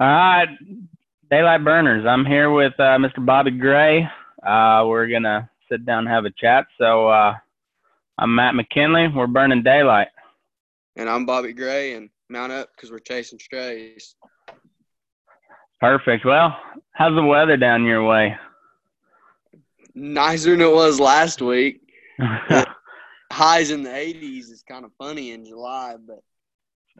[0.00, 0.48] All right,
[1.28, 2.06] Daylight Burners.
[2.06, 3.26] I'm here with uh, Mr.
[3.26, 4.08] Bobby Gray.
[4.46, 6.66] Uh, we're gonna sit down and have a chat.
[6.78, 7.34] So uh,
[8.16, 9.08] I'm Matt McKinley.
[9.08, 10.06] We're burning daylight.
[10.94, 14.14] And I'm Bobby Gray, and mount up because we're chasing strays.
[15.80, 16.24] Perfect.
[16.24, 16.56] Well,
[16.92, 18.36] how's the weather down your way?
[19.96, 21.80] Nicer than it was last week.
[23.32, 26.22] Highs in the 80s is kind of funny in July, but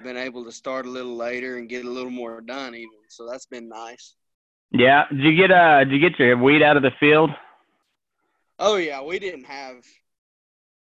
[0.03, 2.91] been able to start a little later and get a little more done even.
[3.09, 4.15] So that's been nice.
[4.71, 5.05] Yeah.
[5.11, 7.31] Did you get uh did you get your weed out of the field?
[8.59, 9.85] Oh yeah, we didn't have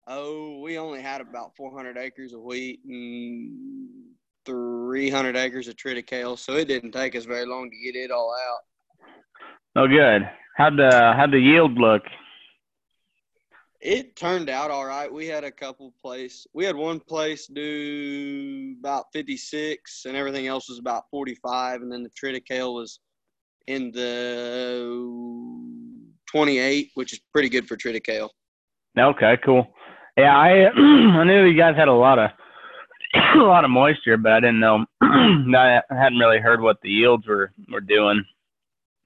[0.07, 3.49] oh, we only had about 400 acres of wheat and
[4.45, 8.33] 300 acres of triticale, so it didn't take us very long to get it all
[8.33, 8.59] out.
[9.75, 10.29] Oh good.
[10.57, 12.03] How'd the how'd the yield look?
[13.81, 15.11] It turned out all right.
[15.11, 16.45] We had a couple place.
[16.53, 22.03] We had one place do about 56, and everything else was about 45, and then
[22.03, 22.99] the triticale was
[23.65, 24.85] in the
[26.31, 28.29] 28, which is pretty good for triticale.
[28.97, 29.67] Okay, cool.
[30.15, 32.29] Yeah, I I knew you guys had a lot of
[33.35, 34.85] a lot of moisture, but I didn't know.
[35.01, 38.23] I hadn't really heard what the yields were were doing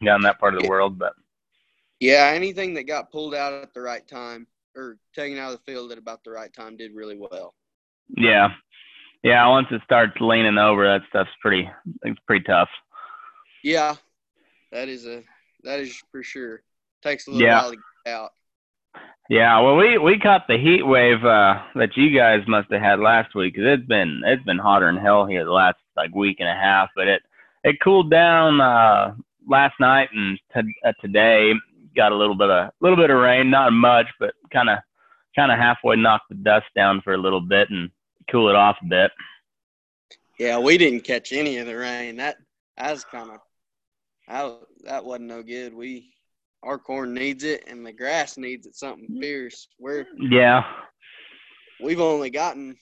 [0.04, 1.14] down that part of the world, but
[2.02, 5.72] yeah, anything that got pulled out at the right time or taken out of the
[5.72, 7.54] field at about the right time did really well.
[8.16, 8.50] Yeah,
[9.24, 9.48] yeah.
[9.48, 11.70] Once it starts leaning over, that stuff's pretty.
[12.04, 12.70] It's pretty tough.
[13.64, 13.96] Yeah,
[14.72, 15.24] that is a
[15.64, 16.62] that is for sure.
[17.02, 17.62] Takes a little yeah.
[17.62, 18.32] while to get out.
[19.30, 23.00] Yeah, well, we we caught the heat wave uh, that you guys must have had
[23.00, 26.38] last week because it's been it's been hotter than hell here the last like week
[26.40, 26.90] and a half.
[26.96, 27.22] But it
[27.64, 29.16] it cooled down uh,
[29.48, 31.54] last night and t- uh, today
[31.96, 34.80] got a little bit of a little bit of rain, not much, but kind of
[35.36, 37.90] kind of halfway knocked the dust down for a little bit and
[38.32, 39.12] cool it off a bit.
[40.40, 42.18] Yeah, we didn't catch any of the rain.
[42.18, 42.38] That
[42.80, 43.40] was kind of
[44.28, 45.74] that, that wasn't no good.
[45.74, 46.12] We
[46.64, 49.68] our corn needs it and the grass needs it something fierce.
[49.80, 50.64] We're yeah.
[51.84, 52.78] We've only gotten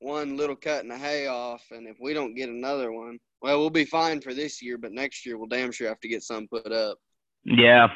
[0.00, 3.58] one little cut in the hay off, and if we don't get another one, well,
[3.58, 4.78] we'll be fine for this year.
[4.78, 6.98] But next year, we'll damn sure have to get some put up.
[7.44, 7.88] Yeah,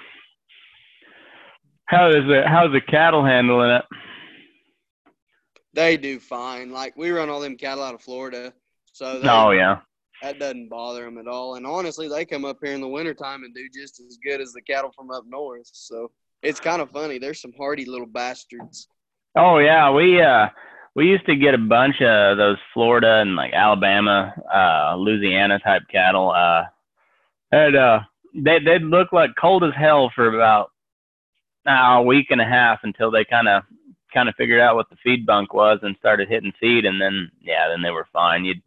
[1.93, 3.85] how is the how's the cattle handling it?
[5.75, 6.73] They do fine.
[6.73, 8.53] Like we run all them cattle out of Florida,
[8.93, 9.81] so they, oh yeah,
[10.23, 11.57] that doesn't bother them at all.
[11.57, 14.53] And honestly, they come up here in the wintertime and do just as good as
[14.53, 15.69] the cattle from up north.
[15.71, 16.11] So
[16.43, 17.19] it's kind of funny.
[17.19, 18.89] There's some hardy little bastards.
[19.37, 20.49] Oh yeah, we uh
[20.95, 25.83] we used to get a bunch of those Florida and like Alabama, uh, Louisiana type
[25.91, 26.31] cattle.
[26.31, 26.65] Uh,
[27.51, 28.01] and uh,
[28.35, 30.71] they they'd look like cold as hell for about
[31.65, 33.63] now a week and a half until they kind of
[34.13, 37.31] kind of figured out what the feed bunk was and started hitting feed, and then
[37.41, 38.45] yeah, then they were fine.
[38.45, 38.63] You'd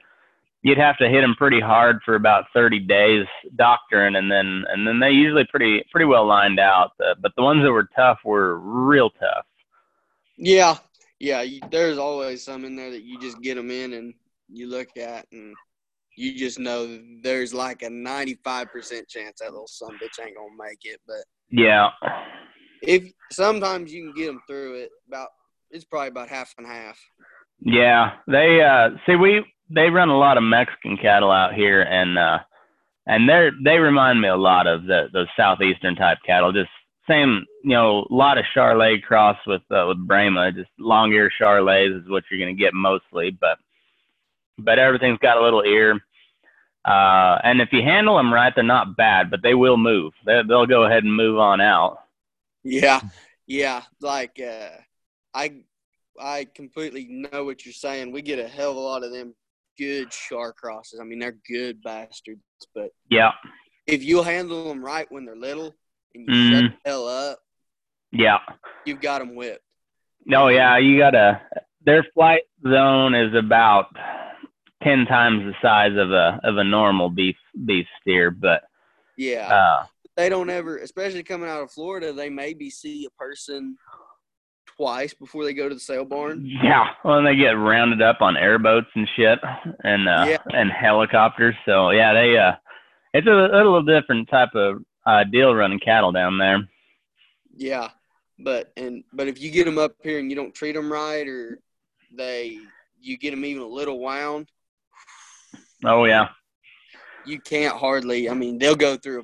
[0.64, 4.88] you'd have to hit them pretty hard for about 30 days doctoring, and then and
[4.88, 6.92] then they usually pretty pretty well lined out.
[7.00, 9.46] Uh, but the ones that were tough were real tough.
[10.38, 10.78] Yeah,
[11.20, 11.44] yeah.
[11.44, 14.14] You, there's always some in there that you just get them in and
[14.52, 15.56] you look at and
[16.18, 20.80] you just know there's like a 95% chance that little son bitch ain't gonna make
[20.84, 21.00] it.
[21.06, 21.90] But yeah,
[22.82, 25.30] if sometimes you can get them through it, about
[25.72, 26.98] it's probably about half and half.
[27.60, 32.18] Yeah, they uh see we they run a lot of Mexican cattle out here, and
[32.18, 32.40] uh
[33.08, 36.52] and they're they remind me a lot of the those southeastern type cattle.
[36.52, 36.70] Just
[37.08, 40.52] same, you know, a lot of Charolais cross with uh, with Brahma.
[40.52, 43.58] Just long ear Charolais is what you're gonna get mostly, but
[44.58, 46.02] but everything's got a little ear.
[46.86, 50.14] Uh, and if you handle them right, they're not bad, but they will move.
[50.26, 52.05] They, they'll go ahead and move on out.
[52.66, 53.00] Yeah,
[53.46, 53.84] yeah.
[54.02, 54.70] Like uh,
[55.34, 55.62] I,
[56.20, 58.12] I completely know what you're saying.
[58.12, 59.36] We get a hell of a lot of them
[59.78, 61.00] good char crosses.
[61.00, 62.42] I mean, they're good bastards.
[62.74, 63.32] But yeah,
[63.88, 65.74] if you handle them right when they're little
[66.14, 66.50] and you mm.
[66.50, 66.76] shut mm-hmm.
[66.84, 67.40] the hell up,
[68.12, 68.40] yeah,
[68.86, 69.62] you've got them whipped.
[70.26, 71.42] No, yeah, you gotta.
[71.86, 73.88] Their flight zone is about
[74.82, 78.64] ten times the size of a of a normal beef beef steer, but
[79.18, 79.86] yeah, uh,
[80.16, 83.78] they don't ever, especially coming out of Florida, they maybe see a person
[84.78, 86.46] twice before they go to the sale barn.
[86.46, 89.40] Yeah, well, and they get rounded up on airboats and shit,
[89.84, 90.38] and uh, yeah.
[90.50, 91.56] and helicopters.
[91.66, 92.54] So yeah, they uh,
[93.14, 96.68] it's a, a little different type of uh, deal running cattle down there.
[97.56, 97.90] Yeah,
[98.40, 101.28] but and but if you get them up here and you don't treat them right,
[101.28, 101.60] or
[102.16, 102.58] they
[103.00, 104.50] you get them even a little wound.
[105.84, 106.30] Oh yeah.
[107.26, 108.30] You can't hardly.
[108.30, 109.24] I mean, they'll go through a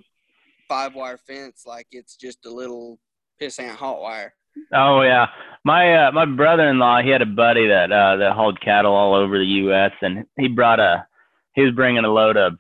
[0.72, 2.98] five wire fence like it's just a little
[3.42, 4.34] pissant hot wire.
[4.74, 5.28] Oh yeah,
[5.66, 9.38] my uh, my brother-in-law he had a buddy that uh, that hauled cattle all over
[9.38, 9.92] the U.S.
[10.02, 11.06] and he brought a
[11.56, 12.54] he was bringing a load of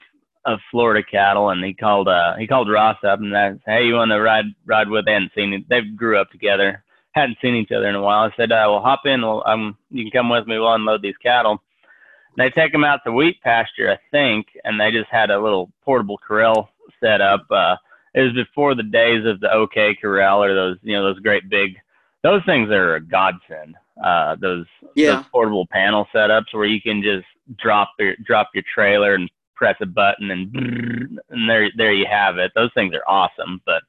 [0.43, 3.93] of Florida cattle, and he called uh he called Ross up and said, "Hey, you
[3.93, 5.69] want to ride ride with?" They hadn't seen it.
[5.69, 8.29] They grew up together, hadn't seen each other in a while.
[8.29, 9.21] I said, uh, "Well, hop in.
[9.21, 10.59] Well, um, you can come with me.
[10.59, 11.61] We'll unload these cattle."
[12.37, 15.71] They take them out to wheat pasture, I think, and they just had a little
[15.83, 16.69] portable corral
[17.01, 17.45] set up.
[17.49, 17.75] Uh,
[18.13, 21.49] it was before the days of the OK corral or those you know those great
[21.49, 21.77] big
[22.23, 23.75] those things are a godsend.
[24.03, 24.65] Uh, those,
[24.95, 25.15] Yeah.
[25.15, 27.25] those portable panel setups where you can just
[27.57, 32.37] drop your drop your trailer and press a button and and there there you have
[32.37, 32.51] it.
[32.55, 33.61] Those things are awesome.
[33.65, 33.81] But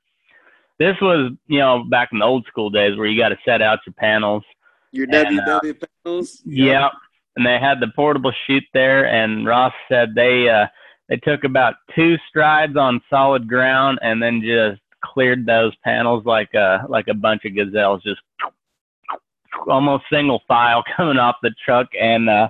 [0.79, 3.61] this was you know back in the old school days where you got to set
[3.63, 4.45] out your panels.
[4.93, 6.43] Your And, uh, WW panels.
[6.45, 6.89] Yeah.
[7.37, 10.67] And they had the portable chute there, and Ross said they uh,
[11.09, 16.55] they took about two strides on solid ground, and then just cleared those panels like
[16.55, 18.21] a like a bunch of gazelles, just
[19.69, 22.49] almost single file coming off the truck, and uh,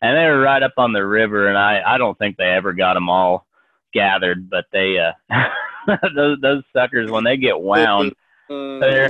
[0.00, 2.72] and they were right up on the river, and I I don't think they ever
[2.72, 3.46] got them all
[3.94, 5.44] gathered, but they uh,
[6.14, 8.12] those those suckers when they get wound,
[8.50, 9.08] Uh,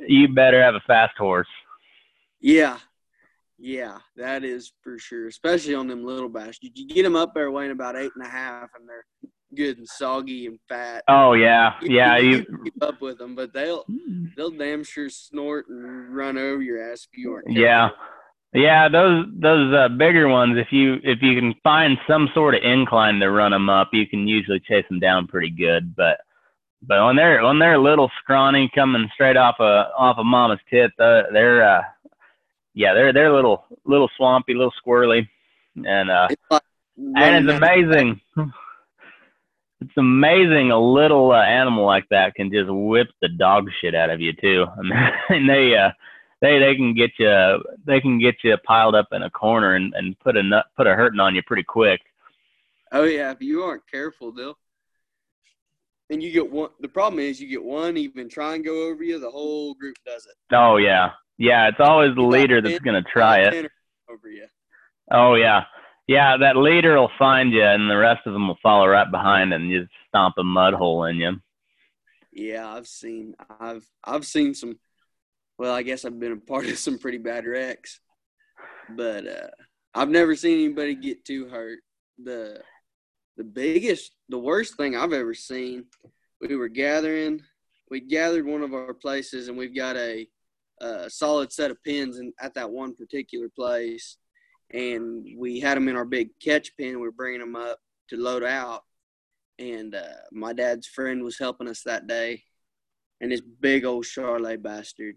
[0.00, 1.46] you better have a fast horse.
[2.40, 2.78] yeah.
[3.66, 5.26] Yeah, that is for sure.
[5.26, 6.56] Especially on them little bass.
[6.62, 9.04] You, you get them up there weighing about eight and a half, and they're
[9.56, 11.02] good and soggy and fat.
[11.08, 12.16] Oh yeah, yeah.
[12.16, 13.84] you, You keep up with them, but they'll
[14.36, 17.50] they'll damn sure snort and run over your ass if you aren't.
[17.50, 17.88] Yeah.
[17.88, 18.04] careful.
[18.54, 20.56] Yeah, those those uh, bigger ones.
[20.56, 24.06] If you if you can find some sort of incline to run them up, you
[24.06, 25.96] can usually chase them down pretty good.
[25.96, 26.18] But
[26.82, 30.92] but when they're when they're little scrawny coming straight off a off of mama's tit,
[31.00, 31.82] uh, they're uh,
[32.76, 35.26] yeah they're they're a little little swampy, little squirrely,
[35.74, 36.62] and uh, It's like
[36.96, 38.20] and it's amazing.
[39.78, 44.08] It's amazing a little uh, animal like that can just whip the dog shit out
[44.08, 44.64] of you too.
[44.66, 44.92] I mean,
[45.28, 45.90] and they uh,
[46.40, 49.92] they they can get you they can get you piled up in a corner and,
[49.94, 52.00] and put a nut put a hurting on you pretty quick.
[52.90, 54.56] Oh yeah, if you aren't careful, they'll.
[56.08, 56.70] And you get one.
[56.80, 59.18] The problem is you get one even try and go over you.
[59.18, 60.34] The whole group does it.
[60.54, 61.68] Oh yeah, yeah.
[61.68, 63.70] It's always the leader that's gonna try it.
[64.10, 64.46] over you.
[65.10, 65.64] Oh yeah,
[66.06, 66.36] yeah.
[66.38, 69.70] That leader will find you, and the rest of them will follow right behind and
[69.70, 71.40] just stomp a mud hole in you.
[72.32, 73.34] Yeah, I've seen.
[73.60, 74.78] I've I've seen some.
[75.58, 78.00] Well, I guess I've been a part of some pretty bad wrecks,
[78.90, 79.48] but uh,
[79.94, 81.78] I've never seen anybody get too hurt.
[82.22, 82.60] The
[83.36, 85.84] the biggest, the worst thing I've ever seen.
[86.40, 87.42] We were gathering.
[87.90, 90.26] We gathered one of our places, and we've got a,
[90.80, 94.16] a solid set of pins in, at that one particular place,
[94.72, 97.00] and we had them in our big catch pen.
[97.00, 97.78] We were bringing them up
[98.08, 98.82] to load out,
[99.58, 100.02] and uh,
[100.32, 102.42] my dad's friend was helping us that day,
[103.20, 105.16] and this big old Charlet bastard.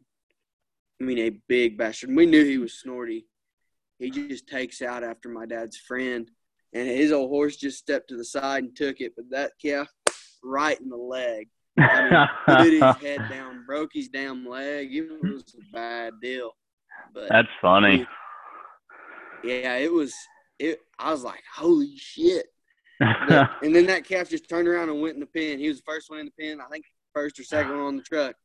[1.02, 2.16] I mean, a big bastard.
[2.16, 3.26] We knew he was snorty.
[4.00, 6.30] He just takes out after my dad's friend,
[6.74, 9.90] and his old horse just stepped to the side and took it, but that calf
[10.44, 11.50] right in the leg.
[11.80, 12.82] I mean, put his
[13.20, 14.94] head down, broke his damn leg.
[14.94, 16.52] It was a bad deal.
[17.14, 18.06] But That's funny.
[19.44, 20.14] yeah, it was.
[20.60, 20.80] It.
[20.98, 22.46] I was like, holy shit.
[23.00, 25.60] But- and then that calf just turned around and went in the pen.
[25.60, 26.60] He was the first one in the pen.
[26.62, 26.84] I think
[27.14, 28.36] first or second one on the truck.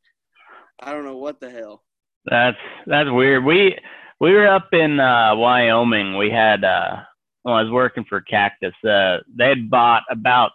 [0.81, 1.83] I don't know what the hell.
[2.27, 2.57] That's
[2.87, 3.45] that's weird.
[3.45, 3.77] We
[4.21, 6.17] we were up in uh Wyoming.
[6.17, 6.97] We had uh
[7.43, 10.53] when I was working for Cactus, uh they had bought about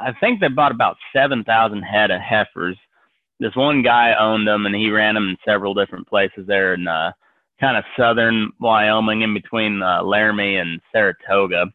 [0.00, 2.76] I think they bought about seven thousand head of heifers.
[3.38, 6.88] This one guy owned them and he ran them in several different places there in
[6.88, 7.12] uh
[7.60, 11.66] kind of southern Wyoming in between uh, Laramie and Saratoga.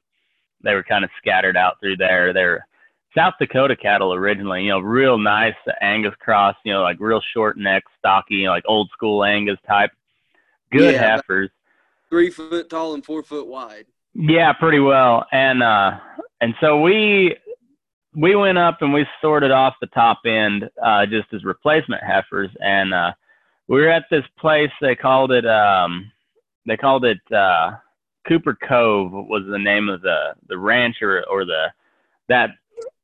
[0.63, 2.33] They were kind of scattered out through there.
[2.33, 2.67] They're
[3.17, 7.57] South Dakota cattle originally, you know, real nice Angus cross, you know, like real short
[7.57, 9.91] neck, stocky, you know, like old school Angus type.
[10.71, 11.49] Good Yeah, heifers.
[12.09, 13.85] Three foot tall and four foot wide.
[14.13, 15.25] Yeah, pretty well.
[15.31, 15.99] And uh
[16.39, 17.35] and so we
[18.15, 22.49] we went up and we sorted off the top end uh just as replacement heifers
[22.59, 23.11] and uh
[23.67, 26.11] we were at this place they called it um
[26.65, 27.71] they called it uh
[28.27, 31.67] Cooper Cove was the name of the the ranch or or the
[32.29, 32.51] that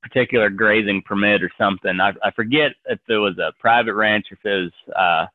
[0.01, 1.99] particular grazing permit or something.
[1.99, 5.27] I I forget if it was a private ranch or if it was uh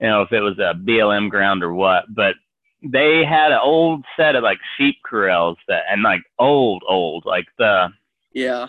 [0.00, 2.34] you know if it was a BLM ground or what, but
[2.82, 7.46] they had an old set of like sheep corrals that and like old old like
[7.58, 7.88] the
[8.32, 8.68] Yeah.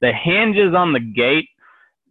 [0.00, 1.48] The hinges on the gate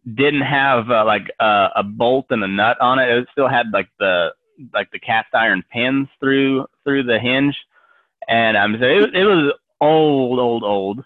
[0.05, 3.09] didn't have uh, like uh, a bolt and a nut on it.
[3.09, 4.29] It still had like the
[4.73, 7.55] like the cast iron pins through through the hinge,
[8.27, 11.03] and um, so it, it was old, old, old.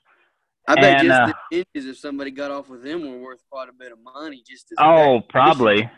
[0.67, 3.41] I bet And, just uh, the hinges, if somebody got off with them, were worth
[3.49, 4.43] quite a bit of money.
[4.47, 5.89] Just as Oh, probably.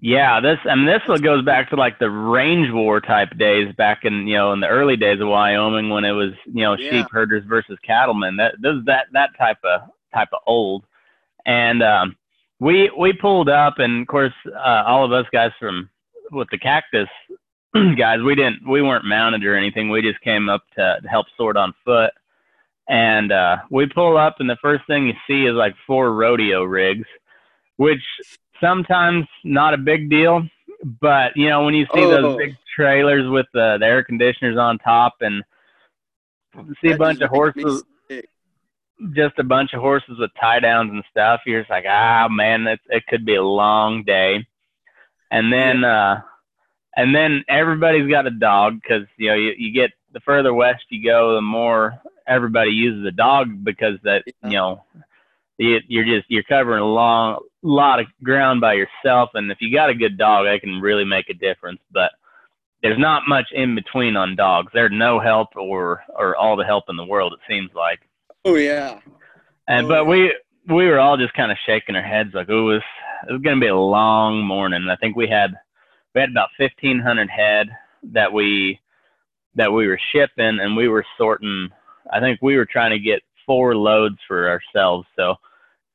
[0.00, 4.04] Yeah, this I mean this goes back to like the range war type days back
[4.04, 6.90] in you know in the early days of Wyoming when it was you know Yeah.
[6.90, 8.36] sheep herders versus cattlemen.
[8.36, 10.84] That this that that type of type of old,
[11.46, 12.16] and um,
[12.60, 15.88] we we pulled up and of course uh, all of us guys from
[16.30, 17.08] with the cactus
[17.96, 19.88] guys we didn't we weren't mounted or anything.
[19.88, 22.12] We just came up to, to help sort on foot,
[22.86, 26.64] and uh, we pull up and the first thing you see is like four rodeo
[26.64, 27.08] rigs,
[27.76, 28.02] which
[28.60, 30.42] sometimes not a big deal,
[31.00, 32.10] but you know when you see Oh.
[32.10, 35.42] those big trailers with the, the air conditioners on top and
[36.82, 37.84] see a bunch of horses,
[39.12, 42.66] just a bunch of horses with tie downs and stuff, you're just like, ah man,
[42.66, 44.46] it it could be a long day.
[45.30, 46.20] And then uh
[46.96, 50.84] and then everybody's got a dog because you know you, you get the further west
[50.88, 54.48] you go, the more everybody uses a dog because that Yeah.
[54.50, 54.82] you know
[55.58, 59.74] you, you're just you're covering a long lot of ground by yourself, and if you
[59.74, 61.80] got a good dog, that can really make a difference.
[61.92, 62.10] But
[62.82, 64.70] there's not much in between on dogs.
[64.72, 67.32] There's no help or or all the help in the world.
[67.32, 68.00] It seems like.
[68.44, 69.00] Oh yeah.
[69.68, 70.10] And Oh, but yeah.
[70.10, 70.34] we
[70.68, 72.82] we were all just kind of shaking our heads like, oh, it was,
[73.28, 74.86] it was going to be a long morning.
[74.90, 75.52] I think we had
[76.14, 77.68] we had about fifteen hundred head
[78.12, 78.78] that we
[79.54, 81.70] that we were shipping, and we were sorting.
[82.12, 85.36] I think we were trying to get four loads for ourselves, so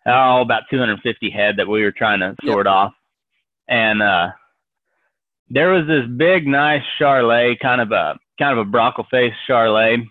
[0.08, 2.52] oh, about two hundred fifty head that we were trying to Yep.
[2.52, 2.94] sort off,
[3.68, 4.30] and uh,
[5.50, 10.02] there was this big, nice Charlet, kind of a kind of a brockle face Charlet.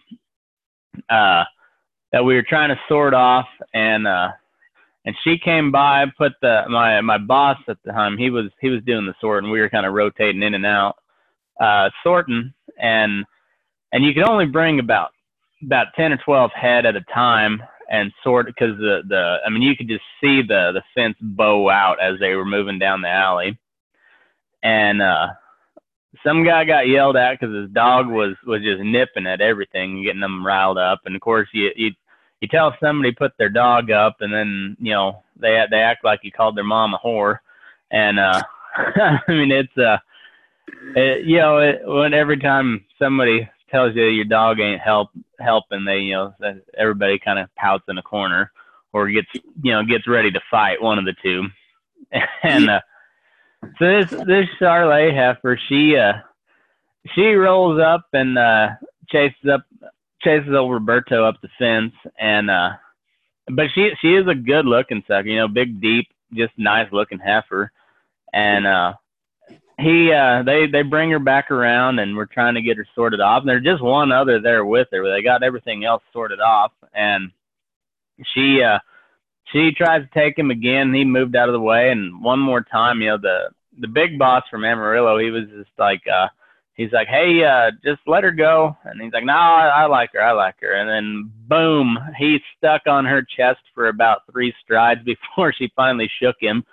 [1.09, 1.45] Uh,
[2.13, 4.29] that we were trying to sort off and uh
[5.05, 8.69] and she came by put the my my boss at the time he was he
[8.69, 10.97] was doing the sorting we were kind of rotating in and out
[11.61, 13.25] uh sorting and
[13.93, 15.11] and you could only bring about
[15.63, 19.63] about 10 or 12 head at a time and sort because the the I mean
[19.63, 23.09] you could just see the the fence bow out as they were moving down the
[23.09, 23.59] alley
[24.63, 25.29] and uh
[26.25, 30.21] some guy got yelled at because his dog was was just nipping at everything, getting
[30.21, 31.01] them riled up.
[31.05, 31.91] And of course, you you
[32.41, 36.21] you tell somebody put their dog up, and then you know they they act like
[36.23, 37.39] you called their mom a whore.
[37.91, 38.43] And uh,
[38.77, 39.99] I mean, it's uh,
[40.97, 45.85] it, you know, it, when every time somebody tells you your dog ain't help helping,
[45.85, 46.35] they you know
[46.77, 48.51] everybody kind of pouts in a corner
[48.93, 51.45] or gets you know gets ready to fight one of the two.
[52.43, 52.81] and uh,
[53.79, 56.15] so this this Charlet heifer, she uh
[57.15, 58.69] she rolls up and uh
[59.09, 59.63] chases up
[60.23, 62.71] chases old Roberto up the fence and uh
[63.51, 67.19] but she she is a good looking sucker, you know, big deep, just nice looking
[67.19, 67.73] heifer.
[68.33, 68.95] And uh
[69.81, 73.21] he uh they they bring her back around and we're trying to get her sorted
[73.21, 73.41] off.
[73.41, 75.11] And there's just one other there with her.
[75.11, 76.73] They got everything else sorted off.
[76.95, 77.31] And
[78.35, 78.79] she uh
[79.53, 80.95] she tries to take him again.
[80.95, 81.91] He moved out of the way.
[81.91, 85.71] And one more time you know the the big boss from amarillo he was just
[85.79, 86.29] like uh
[86.75, 88.77] he's like hey uh just let her go.
[88.85, 90.23] And he's like no I, I like her.
[90.23, 90.75] I like her.
[90.75, 96.11] And then boom he stuck on her chest for about three strides before she finally
[96.21, 96.65] shook him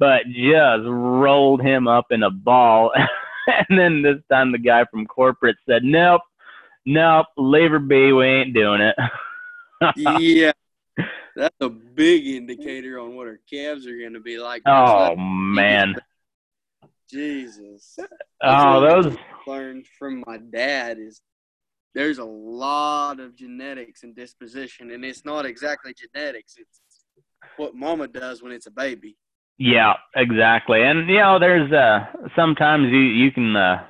[0.00, 2.90] but just rolled him up in a ball
[3.46, 6.22] and then this time the guy from corporate said nope
[6.84, 8.96] nope leave her be we ain't doing it
[9.96, 10.52] yeah.
[11.36, 14.62] That's a big indicator on what her calves are going to be like.
[14.66, 15.94] oh man
[17.10, 17.98] Jesus.
[18.42, 19.16] oh those
[19.46, 21.20] learned from my dad is
[21.94, 26.54] there's a lot of genetics and disposition, and it's not exactly genetics.
[26.56, 26.80] It's
[27.56, 29.16] what mama does when it's a baby.
[29.62, 30.82] Yeah, exactly.
[30.82, 33.84] And you know, there's uh sometimes you you can uh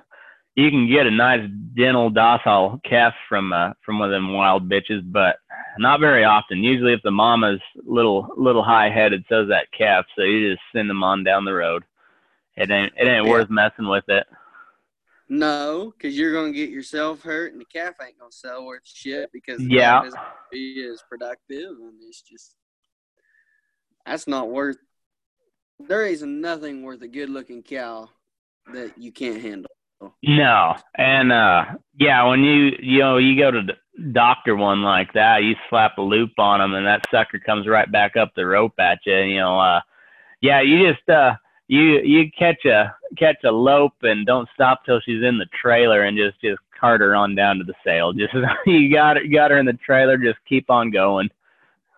[0.56, 4.68] you can get a nice gentle docile calf from uh from one of them wild
[4.68, 5.36] bitches, but
[5.78, 6.64] not very often.
[6.64, 10.90] Usually if the mama's little little high headed, so's that calf, so you just send
[10.90, 11.84] them on down the road.
[12.56, 13.30] It ain't it ain't Yeah.
[13.30, 14.26] worth messing with it.
[15.28, 19.30] No, because you're gonna get yourself hurt, and the calf ain't gonna sell worth shit
[19.32, 20.02] because Yeah.
[20.50, 22.56] be as productive, and it's just
[24.04, 24.78] that's not worth.
[25.88, 28.08] There is nothing worth a good-looking cow
[28.72, 29.70] that you can't handle.
[30.22, 31.64] No, and uh
[31.98, 35.98] yeah, when you you know you go to the doctor one like that, you slap
[35.98, 39.16] a loop on them, and that sucker comes right back up the rope at you.
[39.16, 39.80] You know, uh
[40.40, 41.34] yeah, you just uh
[41.68, 46.02] you you catch a catch a lope and don't stop till she's in the trailer
[46.02, 48.12] and just just cart her on down to the sale.
[48.14, 48.34] Just
[48.66, 51.28] you got her got her in the trailer, just keep on going.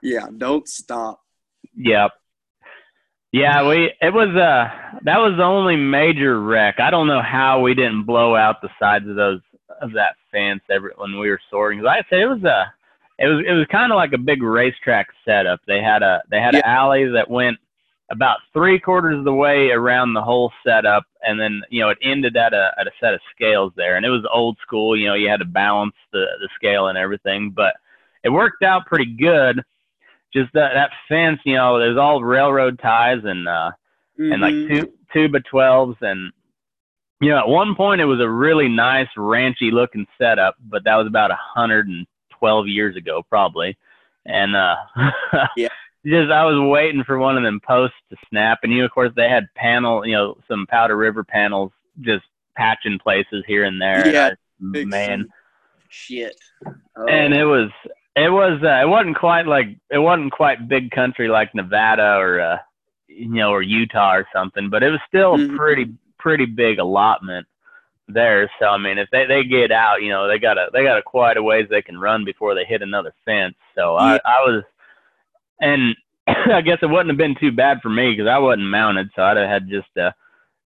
[0.02, 1.20] Yeah, don't stop.
[1.76, 2.10] Yep.
[3.32, 6.78] Yeah, we it was uh that was the only major wreck.
[6.80, 9.40] I don't know how we didn't blow out the sides of those
[9.80, 11.78] of that fence every when we were sorting.
[11.78, 12.72] 'Cause like I said it was a
[13.18, 15.60] it was it was kind of like a big racetrack setup.
[15.66, 17.56] They had a they had an alley that went
[18.10, 21.98] about three quarters of the way around the whole setup, and then you know it
[22.02, 24.94] ended at a at a set of scales there, and it was old school.
[24.94, 27.76] You know, you had to balance the the scale and everything, but
[28.24, 29.62] it worked out pretty good.
[30.34, 33.70] Just that that fence, you know, there's all railroad ties and uh
[34.20, 34.32] Mm-hmm.
[34.32, 36.32] and like two two by twelves and
[37.22, 40.96] you know at one point it was a really nice ranchy looking setup, but that
[40.96, 42.06] was about a hundred and
[42.38, 43.76] twelve years ago probably,
[44.26, 44.76] and uh
[45.56, 45.68] Yeah.
[46.04, 49.12] just I was waiting for one of them posts to snap, and you of course
[49.16, 51.72] they had panel, you know, some Powder River panels
[52.02, 52.24] just
[52.54, 54.02] patching places here and there.
[54.04, 55.26] and Yeah, I- Big man,
[55.88, 56.36] shit.
[56.96, 57.06] Oh.
[57.06, 57.70] and it was
[58.16, 62.40] it was uh, it wasn't quite like it wasn't quite big country like Nevada or
[62.40, 62.58] uh,
[63.08, 65.54] you know or Utah or something, but it was still Mhm.
[65.54, 67.46] a pretty pretty big allotment
[68.08, 68.50] there.
[68.58, 70.98] So I mean, if they they get out, you know, they got a they got
[70.98, 73.54] a quite a ways they can run before they hit another fence.
[73.74, 74.02] So Yeah.
[74.04, 74.62] I I was,
[75.60, 79.10] and I guess it wouldn't have been too bad for me because I wasn't mounted,
[79.16, 80.14] so I'd have had just to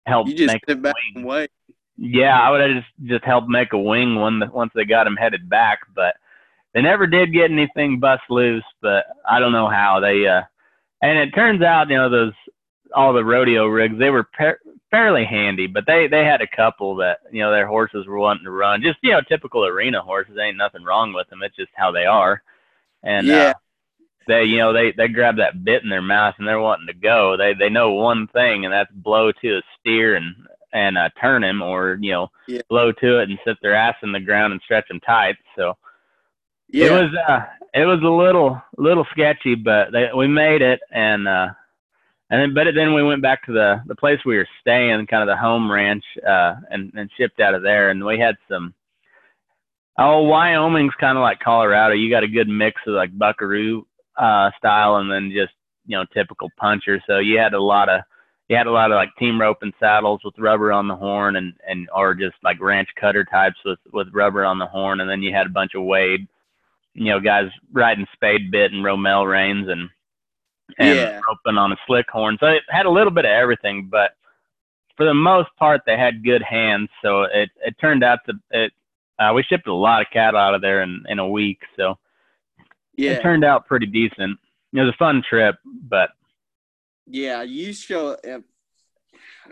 [0.05, 1.13] help you just make sit back wing.
[1.15, 1.49] and wait.
[1.97, 5.03] Yeah, I would have just just helped make a wing when the, once they got
[5.05, 6.15] them headed back, but
[6.73, 8.63] they never did get anything bust loose.
[8.81, 10.27] But I don't know how they.
[10.27, 10.43] uh
[11.01, 12.33] And it turns out, you know, those
[12.93, 14.59] all the rodeo rigs they were par-
[14.89, 18.43] fairly handy, but they they had a couple that you know their horses were wanting
[18.45, 18.81] to run.
[18.81, 20.37] Just you know, typical arena horses.
[20.39, 21.41] Ain't nothing wrong with them.
[21.43, 22.41] It's just how they are.
[23.03, 23.49] And Yeah.
[23.49, 23.53] uh,
[24.27, 26.93] they you know they they grab that bit in their mouth and they're wanting to
[26.93, 27.35] go.
[27.37, 30.35] They they know one thing and that's blow to a steer and
[30.73, 32.61] and uh, turn him or you know Yeah.
[32.69, 35.37] blow to it and sit their ass in the ground and stretch them tight.
[35.57, 35.77] So
[36.71, 36.87] Yeah.
[36.87, 37.39] it was uh
[37.73, 41.47] it was a little little sketchy, but they, we made it and uh
[42.29, 45.21] and then but then we went back to the the place we were staying, kind
[45.23, 48.73] of the home ranch, uh and and shipped out of there and we had some
[49.97, 51.93] oh Wyoming's kind of like Colorado.
[51.93, 53.85] You got a good mix of like buckaroo
[54.17, 55.53] uh style and then just
[55.85, 57.01] you know typical puncher.
[57.07, 58.01] So you had a lot of
[58.49, 61.37] you had a lot of like team rope and saddles with rubber on the horn
[61.37, 65.09] and and or just like ranch cutter types with with rubber on the horn and
[65.09, 66.27] then you had a bunch of wade
[66.93, 69.89] you know guys riding spade bit and romal reins and
[70.77, 71.19] and Yeah.
[71.27, 74.11] roping on a slick horn so it had a little bit of everything but
[74.97, 78.71] for the most part they had good hands so it it turned out to it
[79.19, 81.97] uh, we shipped a lot of cattle out of there in in a week so
[82.95, 83.11] yeah.
[83.11, 84.37] it turned out pretty decent
[84.73, 86.09] it was a fun trip but
[87.07, 88.43] Yeah, you show if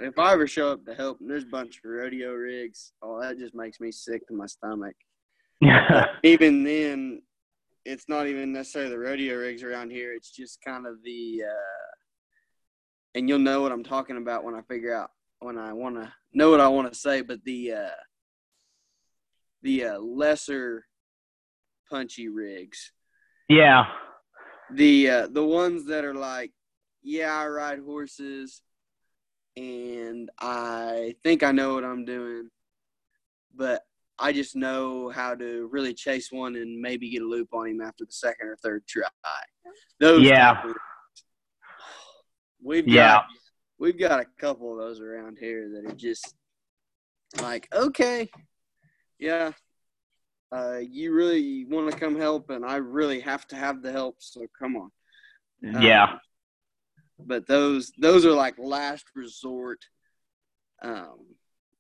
[0.02, 3.20] if I ever show up to help and there's a bunch of rodeo rigs, oh
[3.22, 4.96] that just makes me sick to my stomach.
[6.24, 7.22] Even then,
[7.86, 10.14] it's not even necessarily the rodeo rigs around here.
[10.14, 11.90] It's just kind of the uh
[13.16, 16.12] and you'll know what I'm talking about when I figure out when I want to
[16.34, 18.00] know what I want to say, but the uh
[19.62, 20.86] the uh, lesser
[21.90, 22.92] punchy rigs.
[23.50, 23.86] yeah
[24.72, 26.52] the uh, the ones that are like,
[27.02, 28.62] yeah, I ride horses,
[29.56, 32.50] and I think I know what I'm doing,
[33.56, 33.82] but
[34.20, 37.82] I just know how to really chase one and maybe get a loop on him
[37.82, 39.08] after the second or third try.
[40.00, 40.62] Those Yeah.
[42.64, 43.22] we've got Yeah.
[43.78, 46.36] we've got a couple of those around here that are just
[47.42, 48.30] like okay,
[49.20, 49.52] yeah.
[50.52, 54.16] Uh, you really want to come help, and I really have to have the help.
[54.20, 54.90] So come on.
[55.62, 56.20] yeah Um,
[57.20, 59.86] but those those are like last resort,
[60.82, 61.20] um,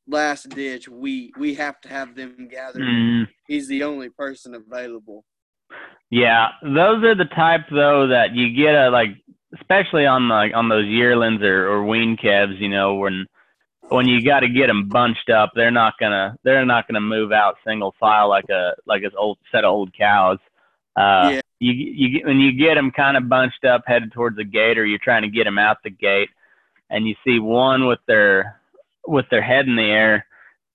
[0.09, 0.89] last ditch.
[0.89, 2.81] We we have to have them gathered.
[2.81, 3.27] mm.
[3.47, 5.25] He's the only person available.
[6.09, 9.09] Yeah, those are the type though that you get a like,
[9.59, 12.53] especially on like on those yearlings or, or wean calves.
[12.59, 13.27] You know, when
[13.89, 17.31] when you got to get them bunched up, they're not gonna they're not gonna move
[17.31, 20.39] out single file like a like an old set of old cows.
[20.95, 21.41] Uh, Yeah.
[21.59, 24.85] You you when you get them kind of bunched up, headed towards the gate, or
[24.85, 26.29] you're trying to get them out the gate,
[26.89, 28.58] and you see one with their
[29.09, 30.25] with their head in the air,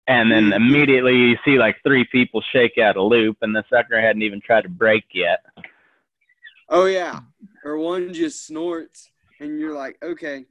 [0.07, 4.01] and then immediately you see like three people shake out a loop, and the sucker
[4.01, 5.41] hadn't even tried to break yet.
[6.69, 7.21] Oh yeah,
[7.65, 10.47] or one just snorts, and you're like, okay.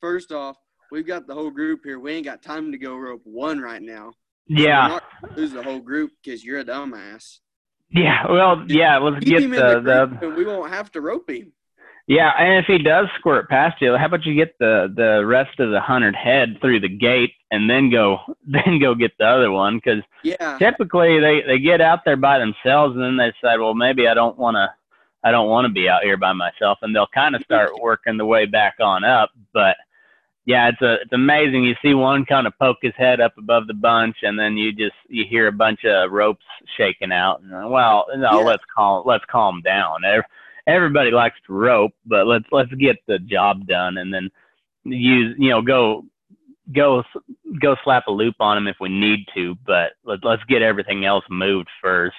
[0.00, 0.56] First off,
[0.92, 1.98] we've got the whole group here.
[1.98, 4.12] We ain't got time to go rope one right now.
[4.46, 4.82] Yeah.
[4.82, 7.38] We're not gonna lose the whole group because you're a dumbass.
[7.90, 8.98] Yeah, well, yeah.
[8.98, 11.52] Let's Keep get the, the the and we won't have to rope him.
[12.08, 15.60] Yeah, and if he does squirt past you, how about you get the the rest
[15.60, 19.50] of the hundred head through the gate and then go then go get the other
[19.52, 23.60] one because Yeah, typically they they get out there by themselves and then they decide,
[23.60, 24.68] well, maybe I don't want to
[25.22, 28.16] I don't want to be out here by myself, and they'll kind of start working
[28.16, 29.76] the way back on up, but.
[30.46, 31.64] Yeah, it's a it's amazing.
[31.64, 34.72] You see one kind of poke his head up above the bunch, and then you
[34.72, 36.46] just you hear a bunch of ropes
[36.78, 37.42] shaking out.
[37.42, 38.46] And well, no, Yeah.
[38.46, 39.96] let's calm let's calm down.
[40.68, 44.30] Ev- everybody likes to rope, but let's let's get the job done and then
[44.84, 46.04] use you know go
[46.74, 47.02] go
[47.60, 51.04] go slap a loop on them if we need to, but let, let's get everything
[51.04, 52.16] else moved first.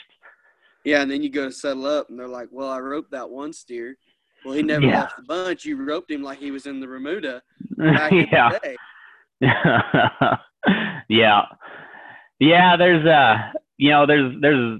[0.83, 3.29] Yeah, and then you go to settle up, and they're like, "Well, I roped that
[3.29, 3.97] one steer.
[4.45, 5.01] Well, he never Yeah.
[5.01, 5.65] left the bunch.
[5.65, 7.41] You roped him like he was in the Remuda
[7.77, 8.47] back yeah.
[8.47, 8.77] in the day."
[11.09, 11.41] yeah.
[12.39, 14.79] Yeah, there's uh you know, there's there's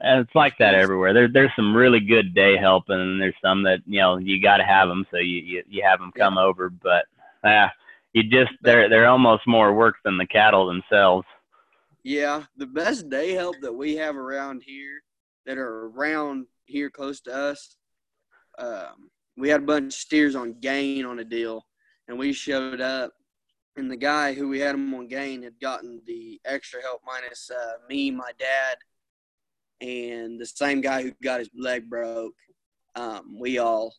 [0.00, 1.12] it's like that everywhere.
[1.12, 4.58] There there's some really good day help and there's some that, you know, you got
[4.58, 7.04] to have them so you you, you have them come over, but
[7.44, 7.68] uh
[8.12, 11.26] you just they're they're almost more work than the cattle themselves.
[12.02, 15.02] Yeah, the best day help that we have around here
[15.44, 17.76] that are around here close to us.
[18.58, 21.66] Um, we had a bunch of steers on gain on a deal,
[22.08, 23.12] and we showed up,
[23.76, 27.50] and the guy who we had him on gain had gotten the extra help minus
[27.50, 28.76] uh, me, my dad,
[29.80, 32.34] and the same guy who got his leg broke.
[32.94, 33.94] Um, we all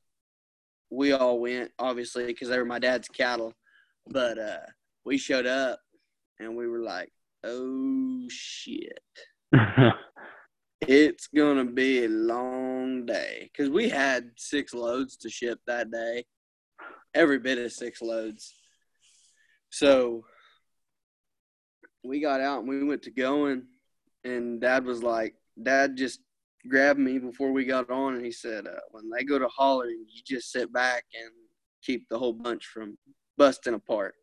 [0.90, 3.54] we all went obviously because they were my dad's cattle,
[4.08, 4.66] but uh,
[5.06, 5.80] we showed up
[6.40, 7.12] and we were like,
[7.44, 9.00] oh shit.
[10.82, 16.26] It's gonna be a long day because we had six loads to ship that day,
[17.16, 18.54] every bit of six loads.
[19.72, 20.24] So
[22.04, 23.63] we got out and we went to going,
[24.24, 26.20] and Dad was like, Dad just
[26.67, 30.06] grabbed me before we got on, and he said, uh, "When they go to hollering,
[30.08, 31.32] you just sit back and
[31.84, 32.98] keep the whole bunch from
[33.38, 34.15] busting apart."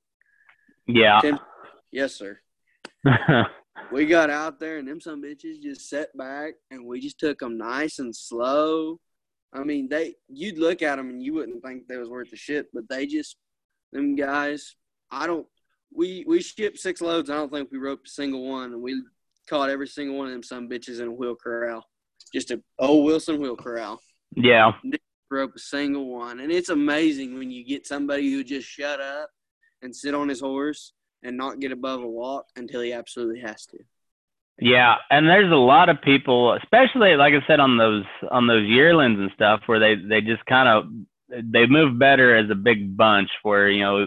[0.87, 1.21] yeah.
[1.21, 1.39] Tim-
[1.91, 2.39] yes, sir
[3.93, 7.39] we got out there and them some bitches just sat back and we just took
[7.39, 8.99] them nice and slow.
[9.53, 12.37] I mean, they you'd look at them and you wouldn't think they was worth the
[12.37, 13.37] shit, but they just
[13.93, 14.75] them guys.
[15.11, 15.47] I don't.
[15.93, 17.31] We we shipped six loads.
[17.31, 19.01] I don't think we roped a single one, and we
[19.49, 21.85] caught every single one of them some bitches in a wheel corral,
[22.33, 24.01] just a old Wilson wheel corral.
[24.37, 24.73] yeah.
[24.83, 29.01] didn't Rope a single one, and it's amazing when you get somebody who just shut
[29.01, 29.31] up
[29.83, 30.93] and sit on his horse
[31.25, 33.79] and not get above a walk until he absolutely has to.
[34.61, 38.69] Yeah, and there's a lot of people, especially like I said on those on those
[38.69, 42.97] yearlings and stuff, where they they just kind of they move better as a big
[42.97, 43.31] bunch.
[43.43, 44.07] Where you know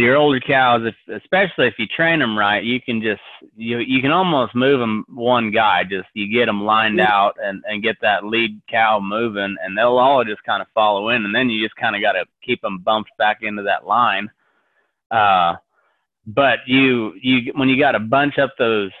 [0.00, 3.22] your older cows, if, especially if you train them right, you can just
[3.56, 5.84] you you can almost move them one guy.
[5.84, 9.98] Just you get them lined out and and get that lead cow moving, and they'll
[9.98, 12.60] all just kind of follow in, and then you just kind of got to keep
[12.62, 14.30] them bumped back into that line.
[15.10, 15.56] Uh,
[16.26, 18.92] but you you when you got to bunch up those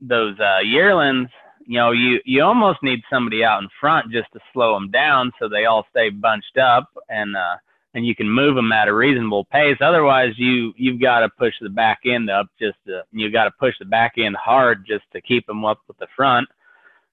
[0.00, 1.28] those uh, yearlings,
[1.66, 5.32] you know, you you almost need somebody out in front just to slow them down
[5.38, 7.56] so they all stay bunched up and uh,
[7.96, 9.78] and you can move them at a reasonable pace.
[9.80, 13.50] Otherwise, you you've got to push the back end up just to you got to
[13.58, 16.46] push the back end hard just to keep them up with the front.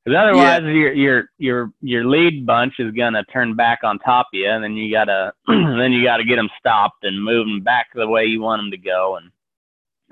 [0.03, 4.37] Because otherwise, your your your your lead bunch is gonna turn back on top of
[4.37, 7.87] you, and then you gotta then you gotta get them stopped and move them back
[7.95, 9.15] the way you want them to go.
[9.15, 9.31] And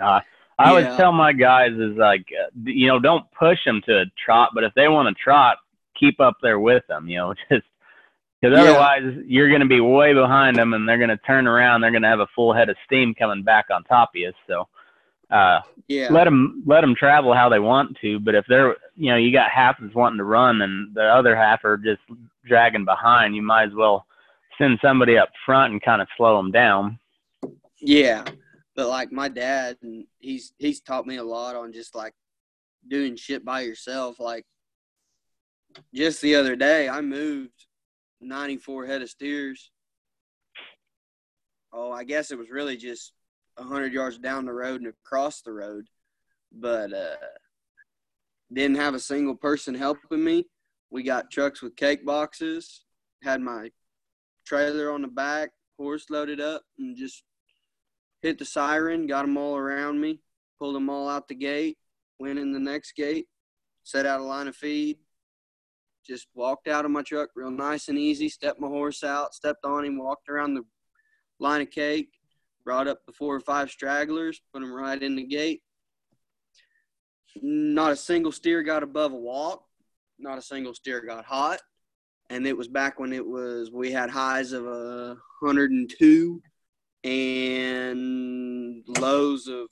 [0.01, 0.21] uh,
[0.57, 0.95] I always Yeah.
[0.95, 4.63] tell my guys is like, uh, you know, don't push them to a trot, but
[4.63, 5.57] if they want to trot,
[5.99, 7.09] keep up there with them.
[7.09, 7.65] You know, just
[8.41, 8.63] because Yeah.
[8.63, 11.81] otherwise you're going to be way behind them, and they're going to turn around.
[11.81, 14.33] They're going to have a full head of steam coming back on top of you.
[14.47, 14.67] So.
[15.29, 16.11] Uh, Yeah.
[16.11, 18.19] let them let them travel how they want to.
[18.19, 21.37] But if they're you know you got half that's wanting to run and the other
[21.37, 22.01] half are just
[22.45, 24.05] dragging behind, you might as well
[24.57, 26.99] send somebody up front and kind of slow them down.
[27.79, 28.25] Yeah,
[28.75, 32.13] but like my dad, and he's he's taught me a lot on just like
[32.89, 34.19] doing shit by yourself.
[34.19, 34.45] Like
[35.93, 37.67] just the other day, I moved
[38.21, 39.71] ninety four head of steers.
[41.73, 43.13] Oh, I guess it was really just
[43.57, 45.85] hundred yards down the road and across the road,
[46.51, 47.15] but uh,
[48.51, 50.45] didn't have a single person helping me.
[50.89, 52.83] We got trucks with cake boxes.
[53.23, 53.69] Had my
[54.45, 57.23] trailer on the back, horse loaded up, and just
[58.21, 60.19] hit the siren, got them all around me,
[60.59, 61.77] pulled them all out the gate,
[62.19, 63.27] went in the next gate,
[63.83, 64.97] set out a line of feed,
[66.11, 69.63] just walked out of my truck real nice and easy, stepped my horse out, stepped
[69.63, 70.63] on him, walked around the
[71.39, 72.09] line of cake,
[72.65, 75.61] brought up the four or five stragglers, put them right in the gate.
[77.41, 79.63] Not a single steer got above a walk.
[80.19, 81.61] Not a single steer got hot.
[82.29, 86.41] And it was back when it was we had highs of a 102
[87.05, 89.67] and lows of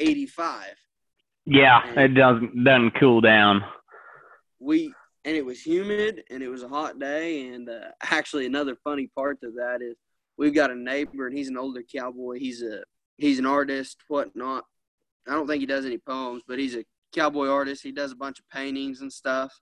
[0.00, 0.74] 85.
[1.46, 3.64] Yeah, it doesn't doesn't cool down.
[4.58, 4.92] We
[5.24, 7.48] and it was humid and it was a hot day.
[7.48, 9.96] And uh, actually, another funny part to that is
[10.36, 12.38] we've got a neighbor and he's an older cowboy.
[12.38, 12.82] He's a
[13.18, 14.64] he's an artist, whatnot.
[15.28, 17.82] I don't think he does any poems, but he's a cowboy artist.
[17.82, 19.52] He does a bunch of paintings and stuff.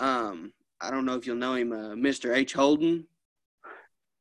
[0.00, 2.34] Um, I don't know if you'll know him, uh, Mr.
[2.34, 2.52] H.
[2.52, 3.06] Holden.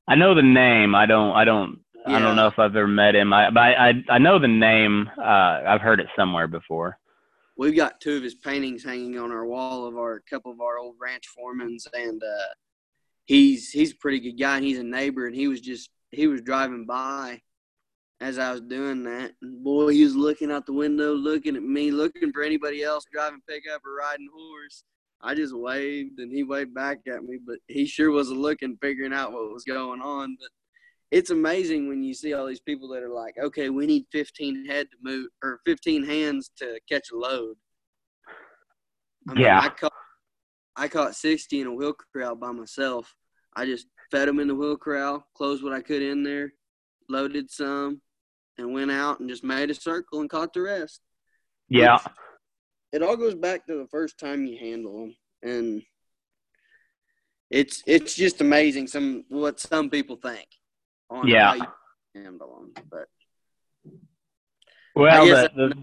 [0.07, 0.95] I know the name.
[0.95, 1.31] I don't.
[1.31, 1.79] I don't.
[2.05, 3.31] I don't know if I've ever met him.
[3.31, 5.09] I, but I, I, I know the name.
[5.17, 6.99] Uh, I've heard it somewhere before.
[7.55, 10.79] We've got two of his paintings hanging on our wall of our couple of our
[10.79, 12.53] old ranch foremans, and uh,
[13.25, 16.27] he's he's a pretty good guy, and he's a neighbor, and he was just he
[16.27, 17.41] was driving by
[18.23, 21.63] as I was doing that, and boy, he was looking out the window, looking at
[21.63, 24.83] me, looking for anybody else driving pickup or riding horse.
[25.21, 29.13] I just waved, and he waved back at me, but he sure wasn't looking, figuring
[29.13, 30.37] out what was going on.
[30.39, 30.49] But
[31.13, 34.65] it's amazing when you see all these people that are like, okay, we need 15
[34.65, 37.55] head to move or 15 hands to catch a load.
[39.29, 39.59] I Yeah.
[39.59, 39.93] I caught,
[40.75, 43.13] I caught 60 in a wheel corral by myself.
[43.55, 46.53] I just fed them in the wheel corral, closed what I could in there,
[47.09, 48.01] loaded some,
[48.57, 50.99] and went out and just made a circle and caught the rest.
[51.69, 51.95] Yeah.
[51.95, 52.15] It's-
[52.91, 55.83] It all goes back to the first time you handle them, and
[57.49, 60.47] it's it's just amazing some what some people think
[61.13, 61.49] on Yeah.
[61.49, 61.67] how you
[62.15, 62.83] handle them.
[62.89, 63.07] But
[64.95, 65.73] Well, the, the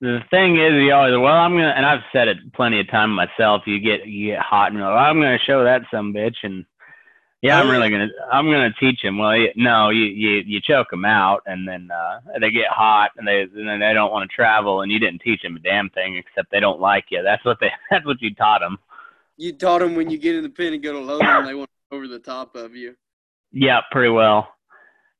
[0.00, 3.10] the thing is, you always well, I'm gonna, and I've said it plenty of time
[3.10, 3.62] myself.
[3.66, 6.64] You get you get hot and like, well, I'm gonna show that some bitch, and
[7.42, 9.18] yeah, I'm Oh, really gonna I'm gonna teach him.
[9.18, 13.10] Well, you, no, you you you choke them out, and then uh, they get hot,
[13.16, 15.60] and they and then they don't want to travel, and you didn't teach them a
[15.60, 17.22] damn thing except they don't like you.
[17.22, 18.78] That's what they that's what you taught them.
[19.36, 21.54] you taught them when you get in the pen and go to load them, they
[21.54, 22.94] want over the top of you.
[23.52, 24.48] Yeah, pretty well.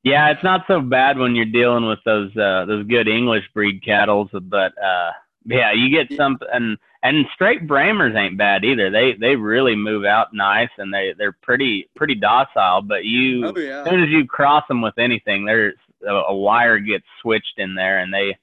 [0.03, 3.83] Yeah, it's not so bad when you're dealing with those uh those good English breed
[3.83, 5.11] cattle, but uh
[5.45, 8.89] yeah, you get some and and straight Bramers ain't bad either.
[8.89, 13.57] They they really move out nice and they they're pretty pretty docile, but you Oh
[13.57, 13.81] yeah.
[13.81, 15.75] as soon as you cross them with anything, there's
[16.07, 18.37] a, a wire gets switched in there and they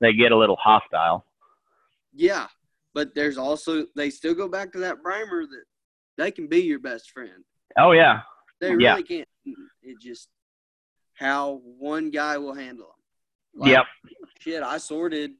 [0.00, 1.24] they get a little hostile.
[2.14, 2.46] Yeah,
[2.94, 5.64] but there's also they still go back to that primer that
[6.16, 7.44] they can be your best friend.
[7.78, 8.20] Oh yeah.
[8.60, 9.02] They really Yeah.
[9.02, 9.28] can't.
[9.82, 10.28] It just
[11.14, 12.94] how one guy will handle
[13.54, 13.68] them.
[13.68, 13.86] Yep.
[14.40, 15.34] Shit, I sorted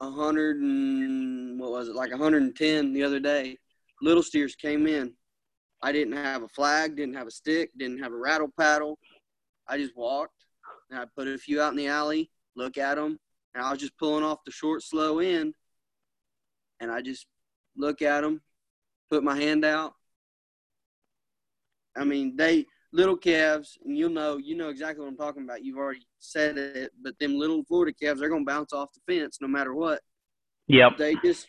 [0.00, 3.58] a hundred and what was it like a hundred and ten the other day.
[4.02, 5.16] Little steers came in.
[5.82, 8.98] I didn't have a flag, didn't have a stick, didn't have a rattle paddle.
[9.68, 10.44] I just walked
[10.90, 13.18] and I put a few out in the alley, look at them,
[13.54, 15.54] and I was just pulling off the short, slow end.
[16.80, 17.26] And I just
[17.76, 18.42] look at them,
[19.10, 19.94] put my hand out.
[21.96, 25.64] I mean, they little calves, and you'll know, you know exactly what I'm talking about.
[25.64, 29.38] You've already said it, but them little Florida calves, they're gonna bounce off the fence
[29.40, 30.00] no matter what.
[30.68, 30.96] Yep.
[30.98, 31.48] They just,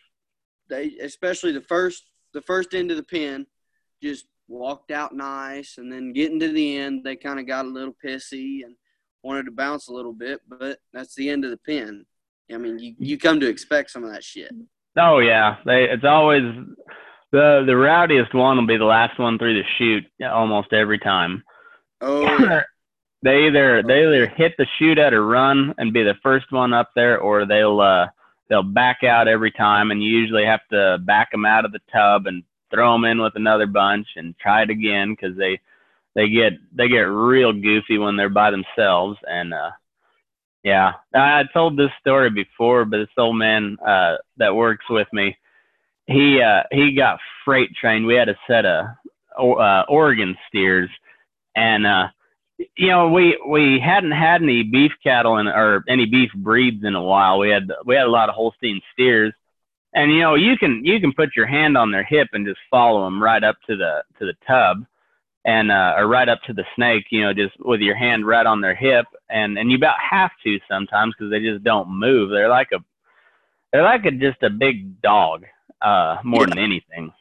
[0.70, 3.46] they especially the first, the first end of the pen,
[4.02, 7.70] just walked out nice, and then getting to the end, they kind of got a
[7.70, 8.76] little pissy and
[9.24, 12.06] wanted to bounce a little bit, but that's the end of the pen.
[12.54, 14.52] I mean, you you come to expect some of that shit.
[14.98, 16.44] Oh yeah, they it's always
[17.32, 21.44] the the rowdiest one will be the last one through the chute almost every time.
[22.02, 22.62] Oh,
[23.24, 26.74] they either they either hit the chute at a run and be the first one
[26.74, 28.08] up there, or they'll uh
[28.50, 31.82] they'll back out every time, and you usually have to back them out of the
[31.92, 35.60] tub and throw them in with another bunch and try it again because they
[36.16, 39.72] they get they get real goofy when they're by themselves and uh
[40.64, 45.08] yeah i I told this story before but this old man uh that works with
[45.14, 45.38] me
[46.08, 48.06] he uh he got freight trained.
[48.06, 48.86] We had a set of
[49.38, 50.90] uh oregon steers.
[51.56, 52.08] And uh
[52.78, 56.96] you know we we hadn't had any beef cattle in, or any beef breeds in
[56.96, 57.40] a while.
[57.40, 59.34] We had we had a lot of holstein steers.
[59.94, 62.60] And you know you can you can put your hand on their hip and just
[62.70, 64.86] follow them right up to the to the tub
[65.44, 68.46] and uh or right up to the snake you know just with your hand right
[68.46, 69.06] on their hip.
[69.30, 72.30] And and you about have to sometimes because they just don't move.
[72.30, 72.80] They're like a
[73.74, 75.46] they're like a just a big dog
[75.82, 77.12] uh more than anything.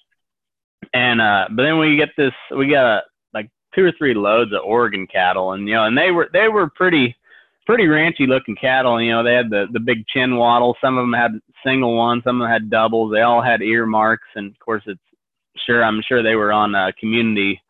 [0.92, 4.62] And uh but then we get this we got like two or three loads of
[4.64, 7.16] oregon cattle and you know and they were they were pretty
[7.66, 9.00] pretty ranchy looking cattle.
[9.00, 12.22] You know they had the the big chin wattle some of them had single ones
[12.24, 13.12] some of them had doubles.
[13.12, 14.28] They all had earmarks.
[14.34, 15.00] And of course it's
[15.66, 17.62] sure i'm sure they were on a community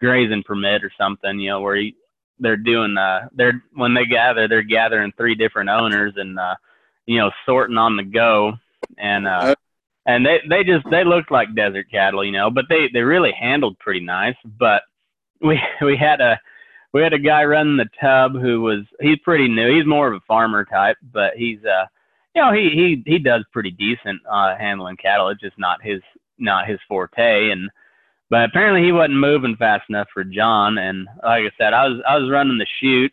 [0.00, 1.92] grazing permit or something you know where you,
[2.40, 6.54] they're doing uh they're when they gather they're gathering three different owners and uh
[7.06, 8.52] you know sorting on the go.
[8.96, 9.54] And uh
[10.08, 13.32] and they they just they looked like desert cattle you know but they they really
[13.38, 14.34] handled pretty nice.
[14.58, 14.82] But
[15.40, 16.40] we we had a
[16.92, 19.72] we had a guy running the tub who was he's pretty new.
[19.72, 21.84] He's more of a farmer type but he's uh
[22.34, 25.28] you know he he he does pretty decent uh handling cattle.
[25.28, 26.00] It's just not his
[26.38, 27.50] not his forte.
[27.50, 27.70] And
[28.30, 30.78] but apparently he wasn't moving fast enough for John.
[30.78, 33.12] And like I said I was I was running the chute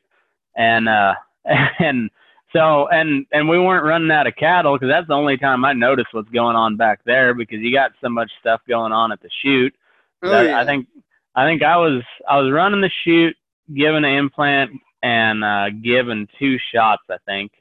[0.56, 1.14] and uh
[1.46, 2.10] and
[2.54, 5.74] so and and we weren't running out of cattle because that's the only time I
[5.74, 9.22] noticed what's going on back there because you got so much stuff going on at
[9.22, 9.76] the chute.
[10.24, 10.60] Oh, yeah.
[10.60, 10.88] I think
[11.36, 13.36] I think I was I was running the chute,
[13.74, 14.72] giving an implant,
[15.04, 17.04] and uh, giving two shots.
[17.10, 17.52] I think.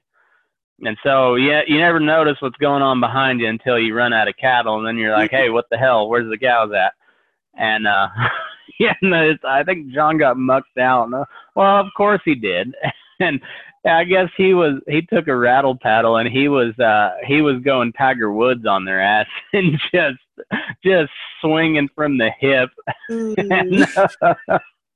[0.83, 4.29] And so yeah, you never notice what's going on behind you until you run out
[4.29, 6.09] of cattle, and then you're like, hey, what the hell?
[6.09, 6.93] Where's the cows at?
[7.57, 8.09] And uh,
[8.81, 11.05] yeah, it's, I think John got mucked out.
[11.05, 12.75] And, uh, well, of course he did.
[13.21, 13.41] and
[13.87, 17.61] I guess he was he took a rattle paddle and he was uh he was
[17.63, 20.19] going Tiger Woods on their ass and just
[20.85, 22.71] just swinging from the hip.
[23.09, 23.87] And,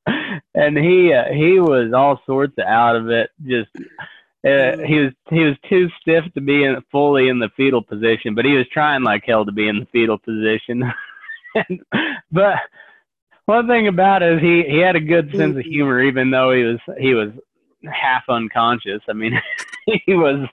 [0.55, 5.13] and he uh, he was all sorts of out of it just uh, he was
[5.29, 8.67] he was too stiff to be in fully in the fetal position but he was
[8.73, 10.83] trying like hell to be in the fetal position.
[11.55, 11.81] And,
[12.33, 12.57] but
[13.45, 16.53] one thing about it is he he had a good sense of humor even though
[16.53, 17.31] he was he was
[17.85, 19.03] half unconscious.
[19.09, 19.41] I mean
[19.87, 20.49] he was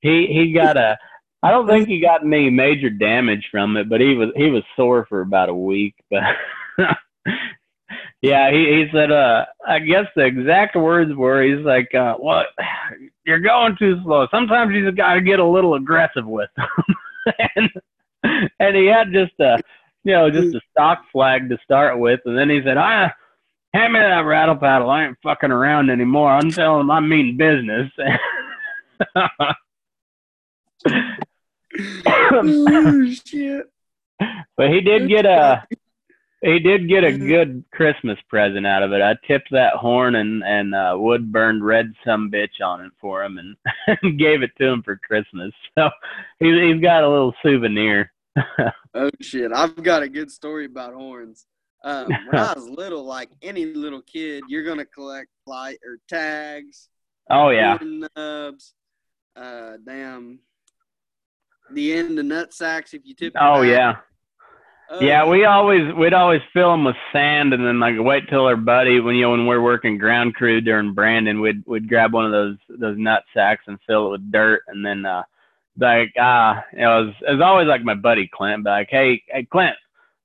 [0.00, 0.96] he he got a
[1.42, 4.62] i don't think he got any major damage from it but he was he was
[4.74, 6.22] sore for about a week but
[8.22, 12.46] yeah he he said uh i guess the exact words were he's like uh what
[13.26, 14.26] you're going too slow.
[14.30, 17.42] Sometimes you just got to get a little aggressive with them.
[17.56, 17.70] And
[18.60, 19.58] and he had just a
[20.04, 22.20] you know just a stock flag to start with.
[22.24, 23.12] And then he said i
[23.76, 27.36] hand me that rattle paddle i ain't fucking around anymore i'm telling him i mean
[27.36, 27.90] business
[32.06, 33.66] oh, shit.
[34.56, 35.66] but he did get a
[36.42, 39.02] he did get a good Christmas present out of it.
[39.02, 43.24] I tipped that horn and and uh, wood burned red some bitch on it for
[43.24, 43.56] him and,
[44.02, 45.52] and gave it to him for Christmas.
[45.76, 45.90] So
[46.38, 48.12] he, he's got a little souvenir.
[48.98, 49.52] Oh shit!
[49.52, 51.44] I've got a good story about horns.
[51.86, 56.88] Um, when I was little, like any little kid, you're gonna collect light or tags,
[57.30, 58.74] oh yeah, nubs,
[59.36, 60.40] uh, damn,
[61.72, 63.34] the end of nut sacks if you tip.
[63.40, 63.70] oh back.
[63.70, 63.96] yeah,
[64.90, 65.24] Uh, yeah.
[65.26, 68.98] We always we'd always fill them with sand and then like wait till our buddy
[68.98, 72.32] when you know when we're working ground crew during branding, we'd we'd grab one of
[72.32, 75.22] those those nut sacks and fill it with dirt and then uh
[75.78, 79.44] like uh it was it was always like my buddy Clint, be like, hey hey
[79.44, 79.76] Clint,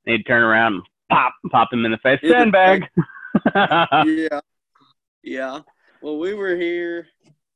[0.08, 2.88] and he'd turn around and pop pop him in the face, sandbag.
[3.56, 4.40] yeah,
[5.24, 5.60] yeah.
[6.02, 7.08] Well, we were here.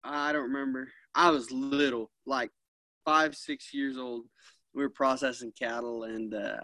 [0.04, 0.90] I don't remember.
[1.14, 2.52] I was little, like
[3.06, 4.26] five, six years old.
[4.74, 6.62] We were processing cattle, and uh,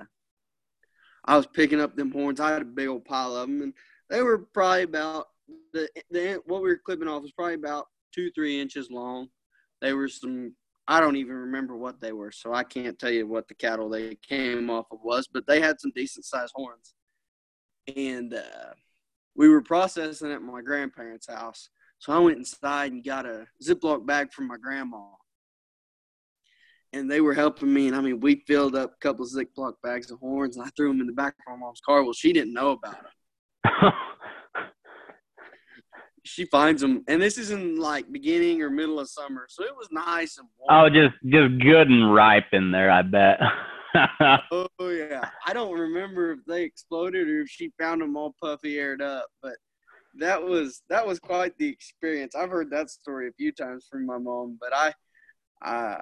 [1.25, 2.39] I was picking up them horns.
[2.39, 3.73] I had a big old pile of them, and
[4.10, 5.27] they were probably about
[5.73, 9.30] the the what we were clipping off was probably about two, three inches long.
[9.82, 10.56] They were some.
[10.91, 13.88] I don't even remember what they were, so I can't tell you what the cattle
[13.88, 16.95] they came off of was, but they had some decent sized horns.
[17.95, 18.73] And uh,
[19.34, 21.69] we were processing at my grandparents' house.
[21.99, 25.06] So I went inside and got a Ziploc bag from my grandma.
[26.91, 27.88] And they were helping me.
[27.88, 30.69] And I mean, we filled up a couple of Ziploc bags of horns and I
[30.75, 32.04] threw them in the back of my mom's car.
[32.04, 33.93] Well, she didn't know about it.
[36.23, 37.03] She finds them.
[37.07, 39.47] And this is in like beginning or middle of summer.
[39.49, 40.86] So it was nice and warm.
[40.86, 43.39] oh, just just good and ripe in there, I bet.
[44.51, 48.79] Oh yeah, I don't remember if they exploded or if she found them all puffy
[48.79, 49.55] aired up, but
[50.17, 52.34] that was that was quite the experience.
[52.34, 54.93] I've heard that story a few times from my mom, but I,
[55.69, 56.01] uh,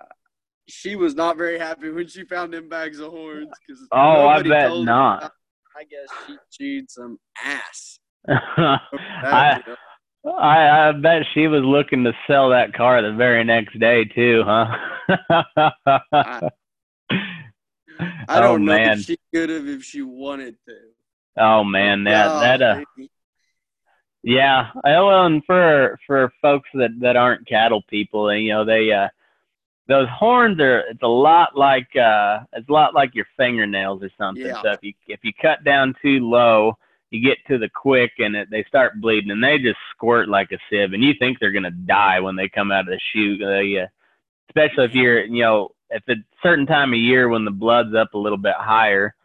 [0.67, 4.43] she was not very happy when she found them bags of horns because Oh, I
[4.43, 5.32] bet not.
[5.75, 7.99] I guess she chewed some ass.
[8.29, 9.62] I,
[10.25, 14.43] I I bet she was looking to sell that car the very next day too,
[14.45, 14.75] huh?
[18.27, 18.99] I don't oh, know man.
[18.99, 20.75] if she could have if she wanted to.
[21.38, 23.10] Oh man, that Oh, that uh, baby.
[24.23, 24.71] yeah.
[24.84, 29.08] Well, and for for folks that that aren't cattle people, and you know they uh
[29.88, 34.10] those horns are it's a lot like uh it's a lot like your fingernails or
[34.17, 34.45] something.
[34.45, 34.62] Yeah.
[34.62, 36.77] So if you if you cut down too low,
[37.12, 40.52] you get to the quick and it, they start bleeding and they just squirt like
[40.52, 43.41] a sieve and you think they're gonna die when they come out of the chute.
[43.41, 43.88] Uh,
[44.50, 48.13] especially if you're you know at a certain time of year when the blood's up
[48.13, 49.15] a little bit higher.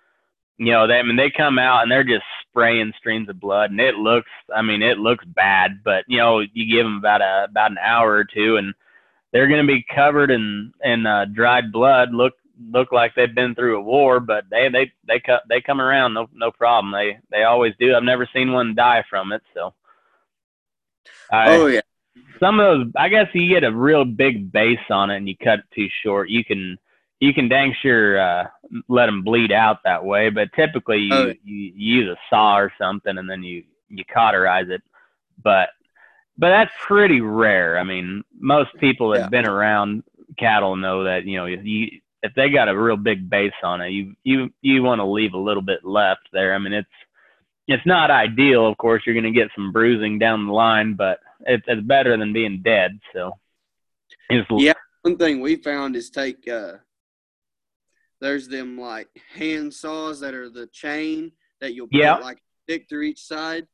[0.56, 3.70] You know, they I mean they come out and they're just spraying streams of blood
[3.70, 7.20] and it looks I mean it looks bad, but you know you give them about
[7.20, 8.74] a about an hour or two and
[9.34, 12.14] they're going to be covered in in uh, dried blood.
[12.14, 12.34] Look
[12.70, 16.14] look like they've been through a war, but they they they cut they come around
[16.14, 16.92] no no problem.
[16.92, 17.94] They they always do.
[17.94, 19.42] I've never seen one die from it.
[19.54, 19.74] So,
[21.30, 21.80] I, Oh yeah.
[22.40, 25.36] some of those I guess you get a real big base on it and you
[25.36, 26.28] cut it too short.
[26.28, 26.78] You can
[27.20, 28.46] you can dang sure uh,
[28.88, 31.26] let them bleed out that way, but typically you, Oh.
[31.26, 34.82] you, you use a saw or something and then you you cauterize it.
[35.42, 35.70] But
[36.36, 37.78] but that's pretty rare.
[37.78, 39.22] I mean, most people that Yeah.
[39.22, 40.02] have been around
[40.36, 43.90] cattle know that you know you if they got a real big base on it,
[43.90, 46.54] you you you want to leave a little bit left there.
[46.54, 46.88] I mean, it's
[47.68, 49.02] it's not ideal, of course.
[49.04, 52.62] You're going to get some bruising down the line, but it's it's better than being
[52.62, 52.98] dead.
[53.12, 53.32] So,
[54.58, 54.72] Yeah.
[55.02, 56.74] One thing we found is take uh
[58.20, 62.14] there's them like hand saws that are the chain that you'll put Yeah.
[62.16, 63.66] like stick through each side.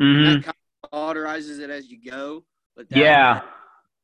[0.00, 0.24] mhm.
[0.24, 2.44] That kind of cauterizes it as you go.
[2.76, 3.42] But that yeah,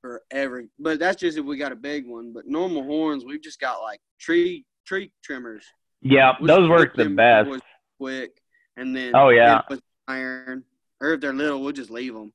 [0.06, 2.32] for every but that's just if we got a big one.
[2.32, 5.64] But normal horns, we've just got like tree tree trimmers.
[6.00, 7.50] yeah, We'll those work the best.
[7.98, 8.40] quick,
[8.76, 9.62] and then Oh, yeah.
[10.06, 10.62] iron.
[11.00, 12.32] Or if they're little, we'll just leave them.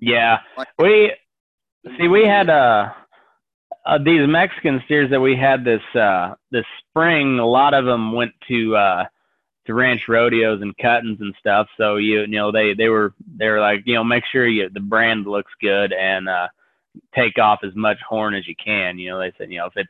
[0.00, 1.12] Yeah, Like, we
[1.98, 2.88] See, we had uh,
[3.86, 7.38] uh these Mexican steers that we had this uh this spring.
[7.38, 9.04] A lot of them went to uh
[9.66, 11.66] to ranch rodeos and cuttings and stuff.
[11.76, 14.70] So you you know they they were they were like you know make sure you
[14.70, 16.48] the brand looks good and uh
[17.14, 18.98] take off as much horn as you can.
[18.98, 19.88] You know they said you know if it's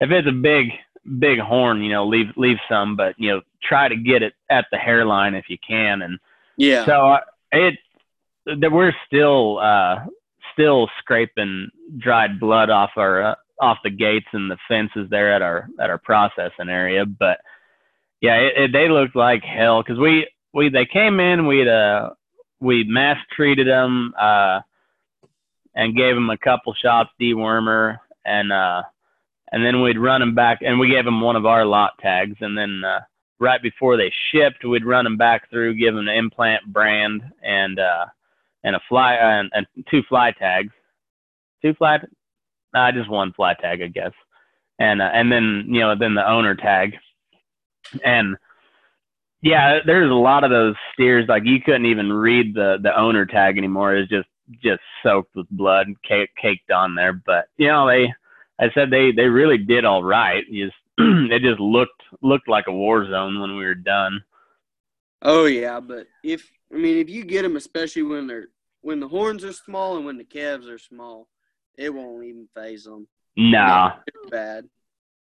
[0.00, 0.70] if it's a big
[1.18, 4.66] big horn you know leave leave some but you know try to get it at
[4.72, 6.18] the hairline if you can and
[6.56, 6.84] Yeah.
[6.84, 7.20] so uh,
[7.52, 7.78] it
[8.46, 10.04] that we're still uh
[10.52, 11.68] still scraping
[11.98, 15.90] dried blood off our uh, off the gates and the fences there at our at
[15.90, 17.38] our processing area but
[18.20, 22.10] yeah it, it, they looked like hell because we we they came in we'd uh
[22.58, 24.60] we mass treated them uh
[25.76, 28.82] and gave them a couple shots dewormer and uh
[29.52, 32.36] and then we'd run them back and we gave them one of our lot tags
[32.40, 33.00] and then uh
[33.38, 37.78] right before they shipped, we'd run them back through, give them an implant brand and
[37.78, 38.06] uh,
[38.64, 40.72] and a fly and, and two fly tags,
[41.62, 41.98] two fly,
[42.74, 44.12] uh, just one fly tag, I guess,
[44.78, 46.94] and uh, and then you know then the owner tag,
[48.04, 48.36] and
[49.42, 53.26] yeah, there's a lot of those steers like you couldn't even read the the owner
[53.26, 53.94] tag anymore.
[53.94, 54.28] It's just
[54.62, 57.12] just soaked with blood, cake, caked on there.
[57.12, 58.12] But you know they,
[58.58, 60.44] I said they they really did all right.
[60.48, 64.22] You just it just looked looked like a war zone when we were done.
[65.22, 68.48] Oh yeah, but if I mean if you get them, especially when they're
[68.82, 71.28] when the horns are small and when the calves are small,
[71.76, 73.08] it won't even phase them.
[73.36, 74.68] No, It's bad.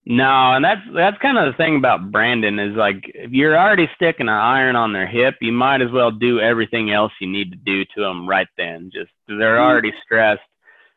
[0.06, 3.88] No, and that's that's kind of the thing about branding is like if you're already
[3.96, 7.52] sticking an iron on their hip, you might as well do everything else you need
[7.52, 8.90] to do to them right then.
[8.92, 9.62] Just they're Mhm.
[9.62, 10.42] already stressed,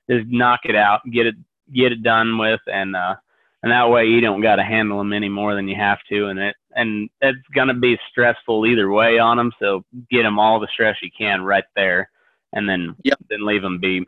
[0.08, 1.34] just knock it out, get it
[1.72, 3.14] get it done with, and uh,
[3.62, 6.28] and that way you don't got to handle them any more than you have to,
[6.28, 9.52] and it and it's gonna be stressful either way on them.
[9.58, 12.08] So get them all the stress you can right there,
[12.54, 13.18] and then Yep.
[13.28, 14.06] then leave them be.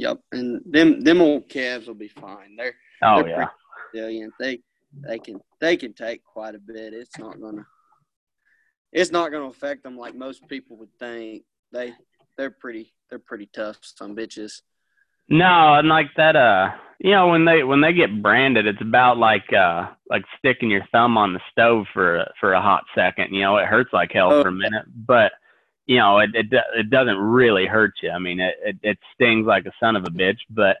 [0.00, 2.56] Yep, and them them old calves will be fine.
[2.56, 3.46] They're Oh They're yeah.
[3.92, 4.32] resilient.
[4.38, 4.60] They
[5.06, 6.92] they can they can take quite a bit.
[6.94, 7.66] It's not gonna
[8.92, 11.42] it's not gonna affect them like most people would think.
[11.72, 11.92] They
[12.36, 14.62] they're pretty they're pretty tough some bitches.
[15.28, 19.18] No, and like that, uh, you know, when they when they get branded, it's about
[19.18, 23.34] like uh like sticking your thumb on the stove for for a hot second.
[23.34, 24.42] You know, it hurts like hell Oh.
[24.42, 25.32] for a minute, but
[25.88, 28.10] you know, it it it doesn't really hurt you.
[28.10, 30.76] I mean, it it, it stings like a son of a bitch, but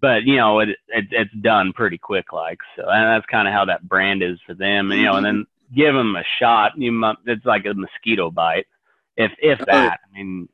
[0.00, 3.52] but you know, it, it it's done pretty quick, like so, and that's kind of
[3.54, 4.90] how that brand is for them.
[4.90, 6.72] And you know, and then give them a shot.
[6.76, 8.66] You mu it's like a mosquito bite,
[9.16, 9.64] if if Oh.
[9.66, 10.00] that.
[10.02, 10.48] I mean,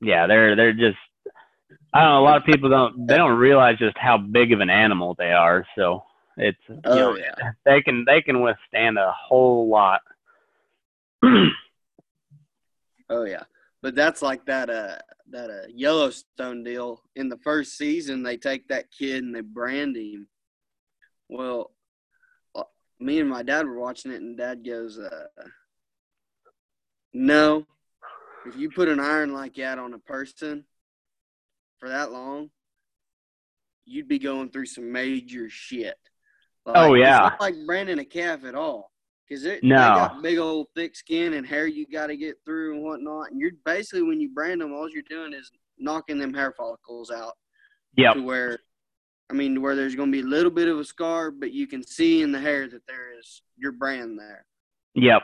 [0.00, 0.96] yeah, they're they're just
[1.92, 2.20] I don't know.
[2.20, 5.32] A lot of people don't they don't realize just how big of an animal they
[5.32, 5.66] are.
[5.76, 6.04] So
[6.36, 7.50] it's you Oh know yeah.
[7.64, 10.00] they can they can withstand a whole lot.
[13.10, 13.44] Oh yeah.
[13.82, 14.96] But that's like that uh
[15.30, 17.02] that uh Yellowstone deal.
[17.16, 20.28] In the first season they take that kid and they brand him.
[21.28, 21.72] Well
[22.54, 22.62] uh,
[22.98, 25.26] me and my dad were watching it and dad goes, uh
[27.12, 27.66] No.
[28.46, 30.64] If you put an iron like that on a person
[31.78, 32.50] for that long,
[33.86, 35.96] you'd be going through some major shit.
[36.66, 37.26] Like, Oh, yeah.
[37.26, 38.90] It's not like branding a calf at all.
[39.28, 39.76] Because it No.
[39.76, 43.30] they got big old thick skin and hair you got to get through and whatnot.
[43.30, 47.10] And you're basically when you brand them, all you're doing is knocking them hair follicles
[47.10, 47.34] out
[47.96, 48.14] Yep.
[48.14, 48.58] to where,
[49.30, 51.66] I mean, where there's going to be a little bit of a scar, but you
[51.66, 54.44] can see in the hair that there is your brand there.
[54.94, 55.22] Yep.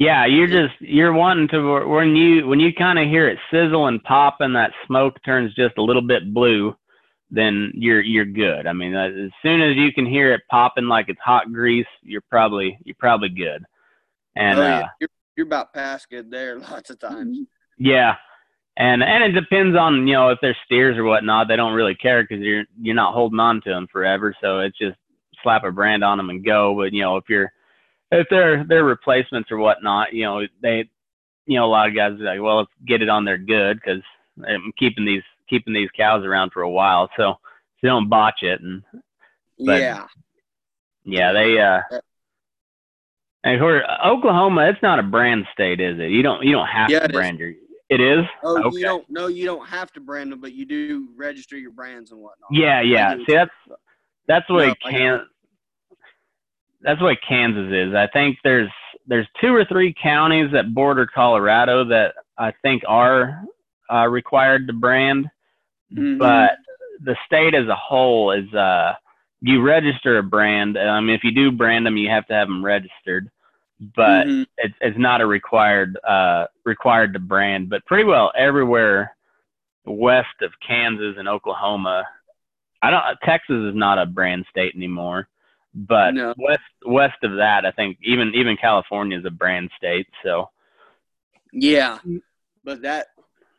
[0.00, 3.88] Yeah, you're just you're wanting to when you when you kind of hear it sizzle
[3.88, 6.76] and pop and that smoke turns just a little bit blue,
[7.30, 8.66] then you're you're good.
[8.66, 12.24] I mean, as soon as you can hear it popping like it's hot grease, you're
[12.30, 13.64] probably you're probably good.
[14.36, 14.86] And oh, uh.
[15.00, 17.38] You're, you're about past good there lots of times.
[17.78, 18.14] Yeah,
[18.76, 21.48] and and it depends on you know if they're steers or whatnot.
[21.48, 24.34] They don't really care because you're you're not holding on to them forever.
[24.40, 24.96] So it's just
[25.42, 26.74] slap a brand on them and go.
[26.76, 27.52] But you know if you're
[28.10, 30.88] if they're they're replacements or whatnot, you know they
[31.48, 33.80] you know, a lot of guys are like, well, let's get it on there good
[33.80, 34.02] because
[34.46, 37.34] I'm keeping these keeping these cows around for a while, so
[37.82, 38.60] they don't botch it.
[38.60, 38.82] And
[39.58, 40.06] But- yeah.
[41.04, 41.80] yeah, they uh,
[43.44, 46.10] and for Oklahoma, it's not a brand state, is it?
[46.10, 47.16] You don't you don't have Yeah, to it is.
[47.16, 47.52] brand your.
[47.90, 48.26] It is.
[48.42, 48.78] Oh, Okay.
[48.78, 49.08] you don't.
[49.08, 52.48] No, you don't have to brand them, but you do register your brands and whatnot.
[52.52, 53.16] Yeah, yeah.
[53.26, 53.50] See, that's
[54.26, 55.26] that's way No, I Kan.
[56.82, 57.94] That's what Kansas is.
[57.94, 58.68] I think there's
[59.06, 63.42] there's two or three counties that border Colorado that I think are
[63.90, 65.26] uh, required to brand,
[65.92, 66.18] Mhm.
[66.18, 66.58] but
[67.00, 68.94] the state as a whole is uh
[69.40, 70.76] you register a brand.
[70.76, 73.30] I mean, if you do brand them, you have to have them registered,
[73.94, 74.46] but Mhm.
[74.58, 77.68] it's it's not a required uh required to brand.
[77.68, 79.16] But pretty well everywhere
[79.84, 82.06] west of Kansas and Oklahoma,
[82.82, 83.18] I don't.
[83.24, 85.28] Texas is not a brand state anymore,
[85.74, 86.34] but No.
[86.36, 90.08] west west of that, I think even even California is a brand state.
[90.22, 90.50] So
[91.52, 91.98] Yeah,
[92.64, 93.06] but that,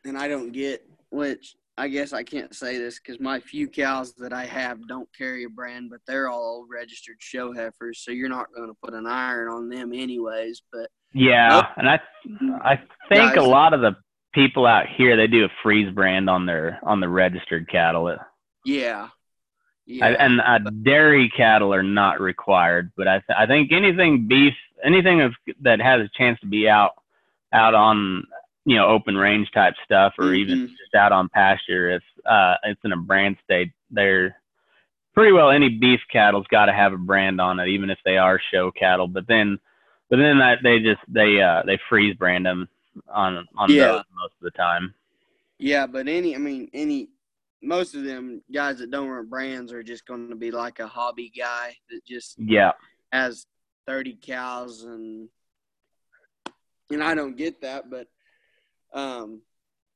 [0.05, 1.55] and I don't get which.
[1.79, 5.45] I guess I can't say this because my few cows that I have don't carry
[5.45, 9.07] a brand, but they're all registered show heifers, so you're not going to put an
[9.07, 10.61] iron on them anyways.
[10.73, 11.99] But yeah, and I
[12.61, 13.95] I think a lot of the
[14.33, 18.13] people out here they do a freeze brand on their on the registered cattle.
[18.65, 19.07] yeah,
[19.85, 24.27] yeah, I, and uh, dairy cattle are not required, but I, th- I think anything
[24.27, 24.53] beef,
[24.83, 26.91] anything of, that has a chance to be out,
[27.51, 28.27] out on
[28.65, 30.69] you know open range type stuff, or even Mhm.
[30.77, 34.35] just out on pasture, if uh, it's in a brand state, they're
[35.13, 38.17] pretty well any beef cattle's got to have a brand on it, even if they
[38.17, 39.07] are show cattle.
[39.07, 39.59] But then,
[40.09, 42.67] but then that they just they uh, they freeze brand them
[43.07, 43.87] on on Yeah.
[43.87, 44.93] those most of the time.
[45.57, 45.87] yeah.
[45.87, 47.09] But any, I mean, any,
[47.61, 50.87] most of them guys that don't run brands are just going to be like a
[50.87, 52.71] hobby guy that just Yeah,
[53.11, 53.45] has
[53.87, 55.29] 30 cows and
[56.91, 58.07] and I don't get that but
[58.93, 59.41] um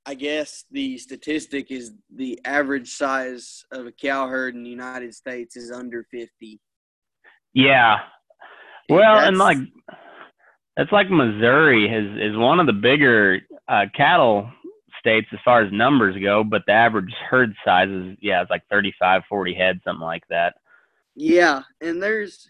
[0.06, 5.16] I guess the statistic is the average size of a cow herd in the United
[5.16, 6.60] States is under 50.
[7.54, 8.00] yeah.
[8.90, 9.58] Well, and That's- like
[10.76, 13.40] that's like Missouri is is one of the bigger
[13.70, 14.52] uh, cattle
[15.00, 18.64] states as far as numbers go, but the average herd size is yeah, it's like
[18.70, 20.56] 35, 40 head, something like that.
[21.16, 22.50] Yeah, and there's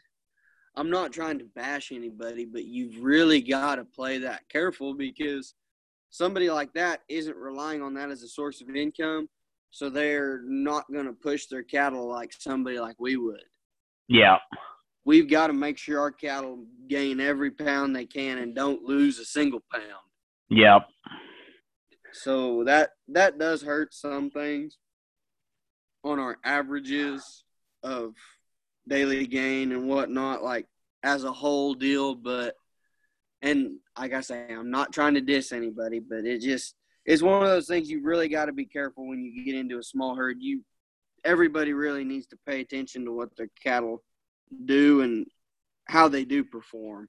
[0.75, 5.53] I'm not trying to bash anybody, but you've really got to play that careful because
[6.13, 9.27] somebody like that isn't relying on that as a source of income,
[9.71, 13.41] so they're not going to push their cattle like somebody like we would.
[14.07, 14.37] Yeah,
[15.05, 19.17] we've got to make sure our cattle gain every pound they can and don't lose
[19.17, 19.85] a single pound.
[20.49, 20.79] yeah,
[22.11, 24.77] So that that does hurt some things
[26.03, 27.43] on our averages
[27.81, 28.13] of
[28.87, 30.67] daily gain and whatnot, like
[31.01, 32.13] as a whole deal.
[32.13, 32.55] But
[33.43, 36.73] and like I say, I'm not trying to diss anybody, but it just
[37.05, 39.77] it's one of those things you really got to be careful when you get into
[39.77, 40.37] a small herd.
[40.39, 40.63] You
[41.25, 44.01] everybody really needs to pay attention to what their cattle
[44.65, 45.25] do and
[45.85, 47.07] how they do perform.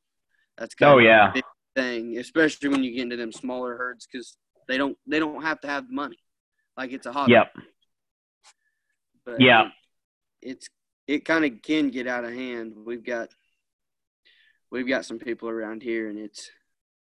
[0.58, 1.30] That's kind Oh, of yeah.
[1.30, 1.44] a big
[1.76, 4.36] thing, especially when you get into them smaller herds because
[4.68, 6.18] they don't they don't have to have money.
[6.76, 7.32] Like it's a hobby.
[7.32, 7.52] yep,
[9.24, 9.66] But Yeah.
[9.68, 9.72] it-
[10.50, 10.68] it's
[11.06, 12.74] it kind of can get out of hand.
[12.84, 13.28] We've got
[14.74, 16.50] we've got some people around here, and it's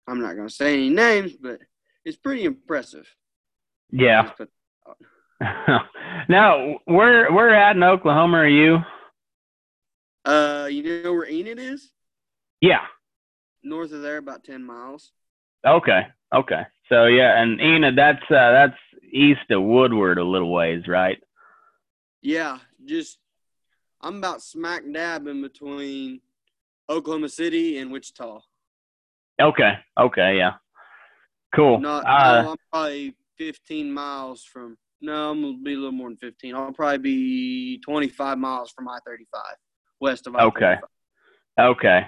[0.08, 1.60] I'm not going to say any names, but
[2.06, 3.08] it's pretty impressive.
[3.92, 4.32] yeah.
[6.30, 8.80] Now, where where at in Oklahoma are you?
[10.26, 11.92] uh, you know where Enid is?
[12.60, 12.82] Yeah.
[13.64, 15.12] North of there, about ten miles.
[15.66, 16.08] Okay.
[16.34, 16.64] Okay.
[16.90, 18.78] So yeah, and Enid, that's uh, that's
[19.12, 21.22] east of Woodward a little ways, right?
[22.24, 23.20] Yeah, just
[24.02, 26.20] I'm about smack dab in between
[26.90, 28.40] Oklahoma City and Wichita.
[29.42, 29.74] Okay.
[30.00, 30.38] Okay.
[30.38, 30.54] Yeah.
[31.56, 31.80] Cool.
[31.80, 34.78] Not, uh, no, I'm probably 15 miles from.
[35.00, 36.56] No, I'm gonna be a little more than 15.
[36.56, 39.26] I'll probably be 25 miles from I-35,
[40.02, 40.48] west of I-35.
[40.48, 40.76] Okay.
[41.60, 42.08] Okay.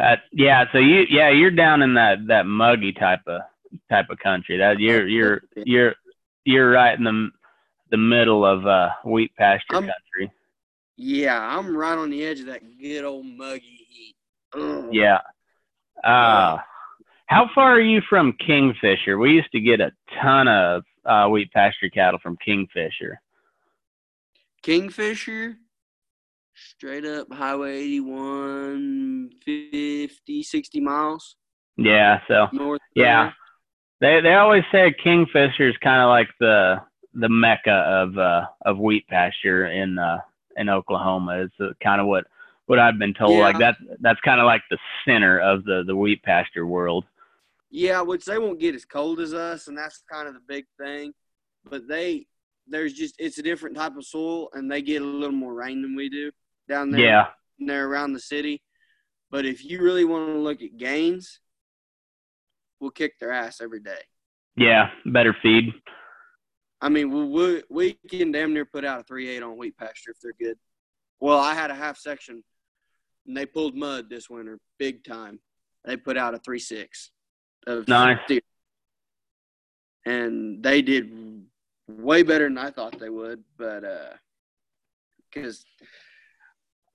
[0.00, 0.64] Uh, yeah.
[0.72, 3.42] So you, yeah, you're down in that that muggy type of
[3.90, 4.56] type of country.
[4.58, 5.94] That you're you're you're
[6.44, 7.28] you're right in the
[7.90, 10.32] the middle of uh wheat pasture I'm- country.
[11.02, 13.79] Yeah, I'm right on the edge of that good old muggy.
[14.90, 15.18] Yeah.
[16.02, 16.58] Uh,
[17.26, 19.18] how far are you from Kingfisher?
[19.18, 23.20] We used to get a ton of uh, wheat pasture cattle from Kingfisher.
[24.62, 25.56] Kingfisher,
[26.54, 31.36] straight up Highway 81, 50, 60 miles
[31.76, 32.20] Yeah.
[32.28, 32.80] So north.
[32.94, 33.30] Yeah.
[34.00, 36.82] they they always say Kingfisher is kind of like the
[37.14, 40.18] the mecca of uh of wheat pasture in uh
[40.56, 41.44] in Oklahoma.
[41.44, 42.26] It's uh, kind of what
[42.70, 43.32] what I've been told.
[43.32, 43.40] Yeah.
[43.40, 47.04] Like that that's kind of like the center of the the wheat pasture world.
[47.68, 50.66] Yeah, which they won't get as cold as us, and that's kind of the big
[50.80, 51.12] thing.
[51.68, 52.26] But they,
[52.68, 55.82] there's just it's a different type of soil, and they get a little more rain
[55.82, 56.30] than we do
[56.68, 57.00] down there.
[57.00, 57.26] Yeah.
[57.58, 58.62] They're around the city.
[59.32, 61.40] But if you really want to look at gains,
[62.78, 64.02] we'll kick their ass every day.
[64.56, 65.72] Yeah, better feed.
[66.80, 69.76] I mean, we we, we can damn near put out a three eight on wheat
[69.76, 70.56] pasture if they're good.
[71.18, 72.42] Well, I had a half section,
[73.26, 75.40] and they pulled mud this winter, big time.
[75.84, 77.10] They put out a three six
[77.66, 78.18] of Nice.
[78.24, 78.40] steer.
[80.06, 81.10] and they did
[81.88, 83.42] way better than I thought they would.
[83.58, 84.12] But uh,
[85.32, 85.64] because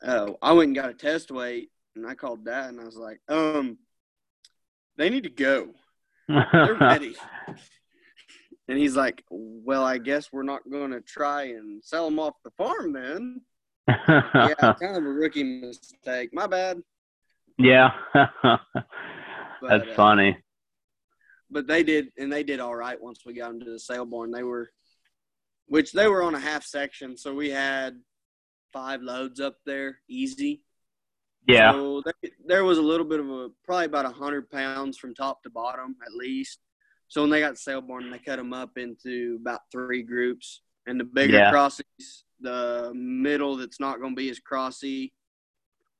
[0.05, 2.97] uh, I went and got a test weight, and I called Dad, and I was
[2.97, 3.78] like, um,
[4.97, 5.69] they need to go.
[6.28, 7.15] They're ready.
[8.67, 12.34] And he's like, "Well, I guess we're not going to try and sell them off
[12.43, 13.41] the farm then."
[13.88, 16.29] Yeah, kind of a rookie mistake.
[16.33, 16.81] My bad.
[17.57, 17.91] yeah.
[19.61, 20.38] But, That's uh, funny.
[21.49, 24.29] But they did, and they did all right once we got into the sale barn.
[24.29, 24.69] They were,
[25.67, 27.99] which they were on a half section, so we had
[28.73, 30.61] five loads up there, easy.
[31.47, 31.71] Yeah.
[31.71, 35.15] So they, there was a little bit of a, probably about a hundred pounds from
[35.15, 36.59] top to bottom at least.
[37.07, 40.99] So when they got sale barn, they cut them up into about three groups, and
[40.99, 41.51] the bigger Yeah.
[41.51, 45.11] crossies, the middle that's not going to be as crossy,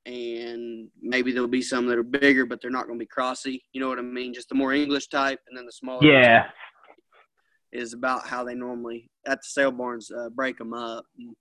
[0.06, 3.62] and maybe there'll be some that are bigger, but they're not going to be crossy.
[3.74, 4.34] You know what I mean?
[4.34, 6.50] Just the more English type, and then the smaller Yeah.
[7.72, 11.06] is about how they normally at the sale barns uh, break them up.
[11.18, 11.36] And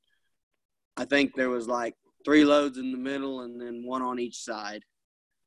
[0.97, 4.39] I think there was like three loads in the middle and then one on each
[4.43, 4.83] side.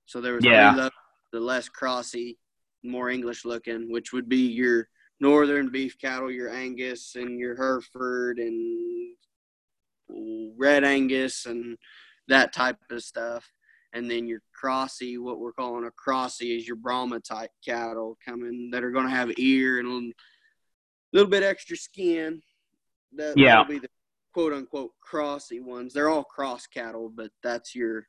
[0.05, 0.73] So there was Yeah.
[0.75, 0.95] loads,
[1.33, 2.37] the less crossy,
[2.83, 4.87] more English looking, which would be your
[5.19, 9.15] northern beef cattle, your Angus and your Hereford and
[10.09, 11.77] red Angus and
[12.27, 13.49] that type of stuff.
[13.93, 18.69] And then your crossy, what we're calling a crossy, is your Brahma type cattle coming
[18.71, 22.41] that are going to have ear and a little bit extra skin.
[23.15, 23.57] That, Yeah.
[23.57, 23.89] That'll be the
[24.33, 25.93] quote unquote crossy ones.
[25.93, 28.05] They're all cross cattle, but that's your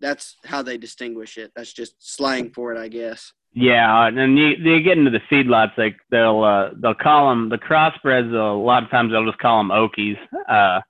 [0.00, 1.50] that's how they distinguish it.
[1.56, 3.32] That's just slang for it, I guess.
[3.52, 7.48] Yeah, and then you you get into the feedlots, like they'll uh, they'll call them
[7.48, 8.32] the crossbreds.
[8.32, 10.18] A lot of times they'll just call them Okies.
[10.48, 10.80] Uh,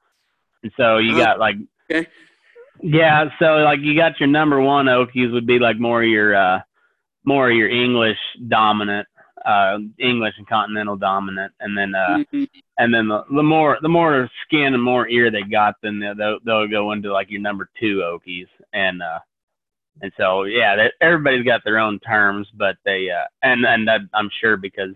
[0.62, 1.56] and so you Oh, got like,
[1.90, 2.08] okay.
[2.82, 6.60] yeah, so like you got your number one Okies would be like more your uh,
[7.24, 9.06] more your English dominant,
[9.44, 12.48] uh, English and continental dominant, and then uh, Mhm.
[12.78, 16.14] and then the, the more the more skin and more ear they got, then they'll
[16.14, 19.18] they'll, they'll go into like your number two Okies, and uh,
[20.00, 24.30] and so yeah, that, everybody's got their own terms, but they uh, and and I'm
[24.40, 24.94] sure because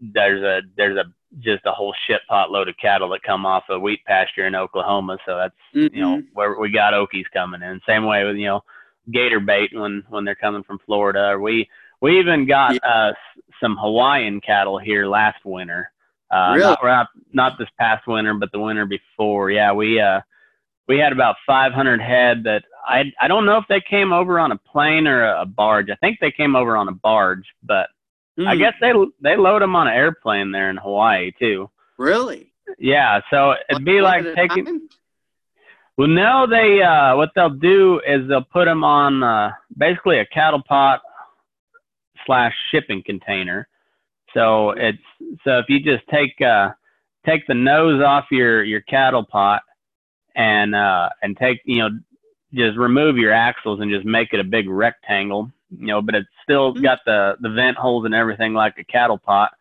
[0.00, 1.04] there's a there's a
[1.40, 4.54] just a whole shit pot load of cattle that come off a wheat pasture in
[4.54, 7.80] Oklahoma, so that's you know where we got Okies coming in.
[7.86, 8.64] Same way with you know
[9.12, 11.30] gator bait when when they're coming from Florida.
[11.30, 11.68] Or we
[12.00, 12.88] we even got Yeah.
[12.88, 13.12] uh,
[13.60, 15.90] some Hawaiian cattle here last winter.
[16.30, 16.60] Uh, Really?
[16.62, 19.50] not, not not this past winter, but the winter before.
[19.50, 20.20] Yeah, we uh
[20.88, 24.52] we had about 500 head that I I don't know if they came over on
[24.52, 25.90] a plane or a, a barge.
[25.90, 27.88] I think they came over on a barge, but
[28.38, 28.58] I Hmm.
[28.58, 31.70] guess they they load them on an airplane there in Hawaii too.
[31.98, 32.52] really.
[32.78, 34.64] Yeah, so it'd be One like taking.
[34.64, 34.88] time?
[35.96, 40.26] Well, no, they uh, what they'll do is they'll put them on uh, basically a
[40.26, 41.00] cattle pot
[42.26, 43.68] slash shipping container.
[44.34, 44.98] So it's
[45.44, 46.70] so if you just take uh,
[47.24, 49.62] take the nose off your your cattle pot
[50.34, 51.90] and uh, and take you know
[52.52, 56.28] just remove your axles and just make it a big rectangle, you know, but it's
[56.46, 56.82] still Mhm.
[56.82, 59.52] got the the vent holes and everything like a cattle pot.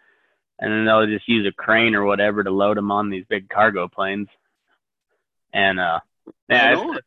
[0.59, 3.49] And then they'll just use a crane or whatever to load them on these big
[3.49, 4.29] cargo planes.
[5.53, 5.99] And uh,
[6.49, 7.01] yeah, Right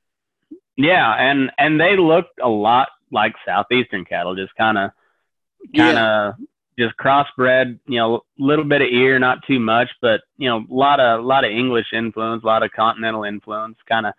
[0.77, 4.91] yeah, and and they look a lot like southeastern cattle, just kind of
[5.75, 6.35] kind of
[6.79, 7.79] just crossbred.
[7.87, 11.01] You know, a little bit of ear, not too much, but you know, a lot
[11.01, 14.15] of lot of English influence, a lot of continental influence, kind of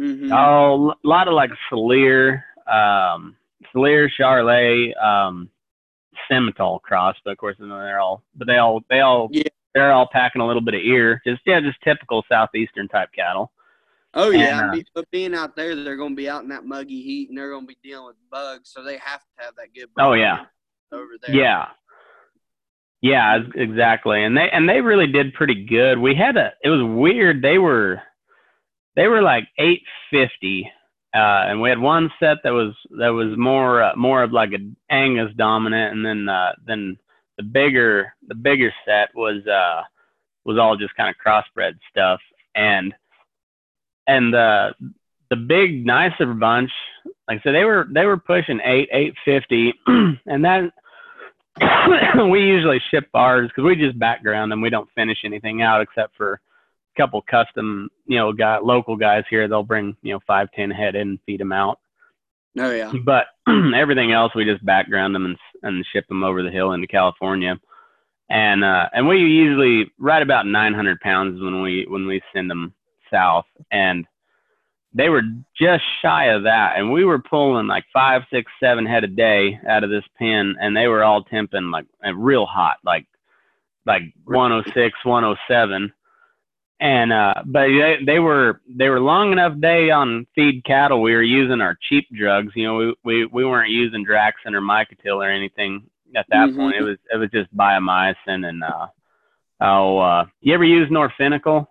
[0.00, 0.32] Mhm.
[0.32, 3.36] oh, a lot of like Salers, um,
[3.72, 5.48] Salers, Charolais, um,
[6.30, 9.42] Simmental cross, but of course know, they're all, but they all they all Yeah.
[9.74, 13.52] they're all packing a little bit of ear, just yeah, just typical southeastern type cattle.
[14.14, 16.64] Oh yeah, And, uh, but being out there, they're going to be out in that
[16.64, 19.54] muggy heat, and they're going to be dealing with bugs, so they have to have
[19.56, 19.90] that good.
[19.98, 20.46] Oh, yeah.
[20.90, 21.36] over there.
[21.36, 21.66] Yeah.
[23.02, 24.24] Yeah, exactly.
[24.24, 25.98] And they and they really did pretty good.
[25.98, 27.42] We had a it was weird.
[27.42, 28.00] They were
[28.96, 30.70] they were like 850
[31.16, 34.50] uh and we had one set that was that was more uh, more of like
[34.52, 36.98] a Angus dominant and then uh then
[37.36, 39.82] the bigger the bigger set was uh
[40.44, 42.20] was all just kind of crossbred stuff
[42.54, 42.94] and
[44.06, 44.74] and the
[45.30, 46.70] the big nicer bunch
[47.28, 50.70] like I said, they were they were pushing eight eight fifty, and that
[52.30, 54.60] we usually ship ours because we just background them.
[54.60, 56.40] We don't finish anything out except for
[56.96, 59.48] couple custom, you know, got local guys here.
[59.48, 61.78] They'll bring you know five ten head in and feed them out.
[62.58, 62.92] Oh yeah.
[63.04, 63.26] But
[63.74, 67.58] everything else we just background them and and ship them over the hill into California.
[68.28, 72.74] And uh, and we usually right about 900 pounds when we when we send them
[73.10, 74.04] south, and
[74.92, 75.22] they were
[75.60, 79.60] just shy of that, and we were pulling like five, six, seven head a day
[79.68, 81.86] out of this pen, and they were all temping like
[82.16, 83.06] real hot, like
[83.86, 85.92] like 106, 107
[86.80, 91.14] and uh but they, they were they were long enough day on feed cattle we
[91.14, 95.24] were using our cheap drugs you know we we, we weren't using Draxxin or Micotil
[95.24, 96.56] or anything at that Mhm.
[96.56, 98.86] point it was it was just biomycin and uh
[99.60, 101.66] oh uh you ever use Norfenicol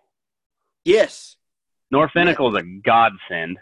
[0.84, 1.36] Yes.
[1.94, 3.58] Norfenicol is a godsend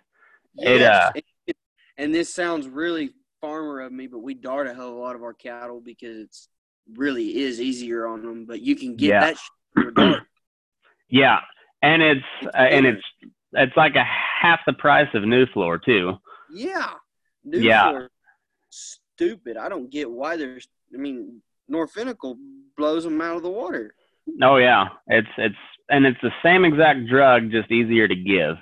[0.57, 1.55] It, uh, And-
[1.97, 5.15] and this sounds really farmer of me, but we dart a hell of a lot
[5.15, 6.47] of our cattle because it's
[6.95, 8.45] really is easier on them.
[8.45, 9.19] But you can get Yeah.
[9.19, 10.23] that shit through a dart.
[11.13, 11.39] Yeah
[11.83, 13.03] and it's uh, and it's
[13.53, 16.17] it's like a half the price of Nuflor too
[16.51, 16.91] Yeah.
[17.43, 17.89] New Yeah.
[17.89, 18.09] Florida,
[18.69, 19.57] Stupid.
[19.57, 20.67] I don't get why there's.
[20.93, 21.41] I mean,
[21.71, 22.35] Norfenicol
[22.75, 23.93] blows them out of the water.
[24.41, 25.55] Oh yeah, it's it's
[25.89, 28.55] and it's the same exact drug, just easier to give.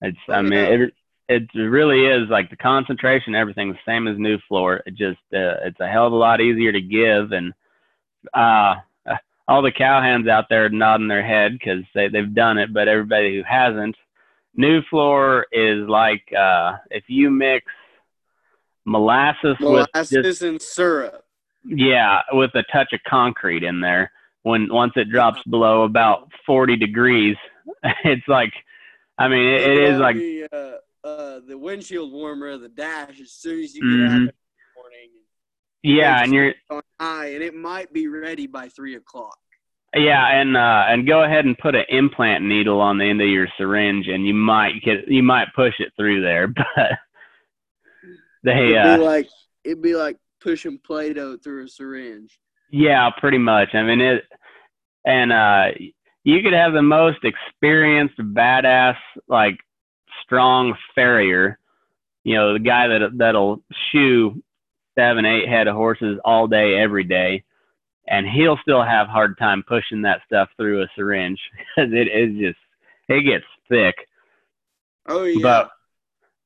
[0.00, 0.94] It's I mean it
[1.28, 4.82] it really is like the concentration, everything's the same as New Floor.
[4.86, 7.52] It just uh, it's a hell of a lot easier to give, and
[8.34, 8.76] uh,
[9.48, 13.34] all the cowhands out there nodding their head because they they've done it, but everybody
[13.36, 13.96] who hasn't,
[14.56, 17.64] Nuflor is like uh, if you mix
[18.84, 21.24] molasses, with just Molasses and syrup.
[21.64, 24.12] yeah, with a touch of concrete in there.
[24.42, 27.36] When once it drops below about 40 degrees,
[28.04, 28.52] it's like,
[29.18, 33.32] I mean, it, it is like, the, uh, uh, the windshield warmer the dash as
[33.32, 34.16] soon as you get out Mhm.
[34.20, 34.32] in the
[34.76, 35.10] morning.
[35.96, 39.38] Yeah, and you're, on high, and it might be ready by three o'clock.
[39.94, 43.28] yeah, and uh, and go ahead and put an implant needle on the end of
[43.28, 46.98] your syringe, and you might get, you might push it through there, but
[48.44, 49.28] they, It'd uh, be like
[49.64, 52.38] it'd be like pushing Play-Doh through a syringe.
[52.70, 53.70] Yeah, pretty much.
[53.74, 54.24] I mean it,
[55.04, 55.68] and uh,
[56.24, 59.56] you could have the most experienced, badass, like
[60.22, 61.58] strong farrier.
[62.24, 64.42] You know, the guy that that'll shoe
[64.98, 67.44] seven, eight head of horses all day, every day,
[68.08, 71.38] and he'll still have hard time pushing that stuff through a syringe
[71.76, 72.58] because it is just
[73.08, 73.94] it gets thick.
[75.06, 75.40] Oh yeah.
[75.42, 75.70] But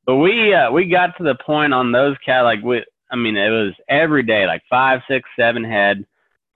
[0.06, 3.36] but we uh, we got to the point on those cattle like we I mean
[3.36, 6.04] it was every day like five six seven head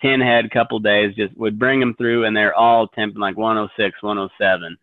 [0.02, 4.02] ten head couple days just would bring them through and they're all temping like 106
[4.02, 4.76] 107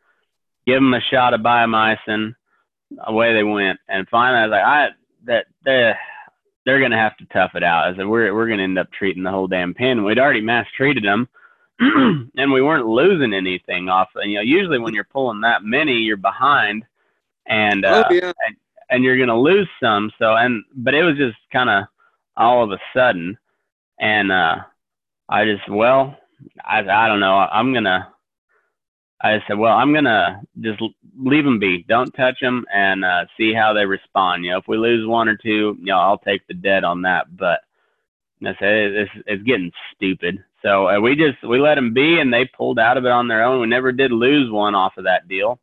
[0.65, 2.33] give them a shot of biomycin
[3.05, 4.87] away they went and finally I was like I
[5.25, 5.93] that they
[6.65, 9.23] they're gonna have to tough it out I said we're we're gonna end up treating
[9.23, 11.27] the whole damn pen we'd already mass treated them
[11.79, 15.93] and we weren't losing anything off And, you know usually when you're pulling that many
[15.93, 16.85] you're behind
[17.45, 18.31] and uh, oh yeah.
[18.89, 20.11] and you're gonna lose some.
[20.19, 21.85] So and but it was just kind of
[22.37, 23.37] all of a sudden,
[23.99, 24.57] and uh,
[25.29, 26.15] I just well,
[26.63, 27.35] I I don't know.
[27.35, 28.12] I'm gonna.
[29.23, 30.81] I said, well, I'm gonna just
[31.17, 31.85] leave them be.
[31.87, 34.43] Don't touch them and uh, see how they respond.
[34.43, 37.03] You know, if we lose one or two, you know, I'll take the dead on
[37.03, 37.35] that.
[37.35, 37.61] But
[38.41, 40.43] I said it's it's getting stupid.
[40.61, 43.27] So uh, we just we let them be, and they pulled out of it on
[43.27, 43.61] their own.
[43.61, 45.59] We never did lose one off of that deal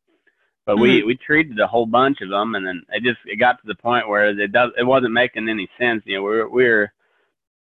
[0.71, 3.61] but we we treated a whole bunch of them and then it just it got
[3.61, 6.93] to the point where it does it wasn't making any sense you know we're we're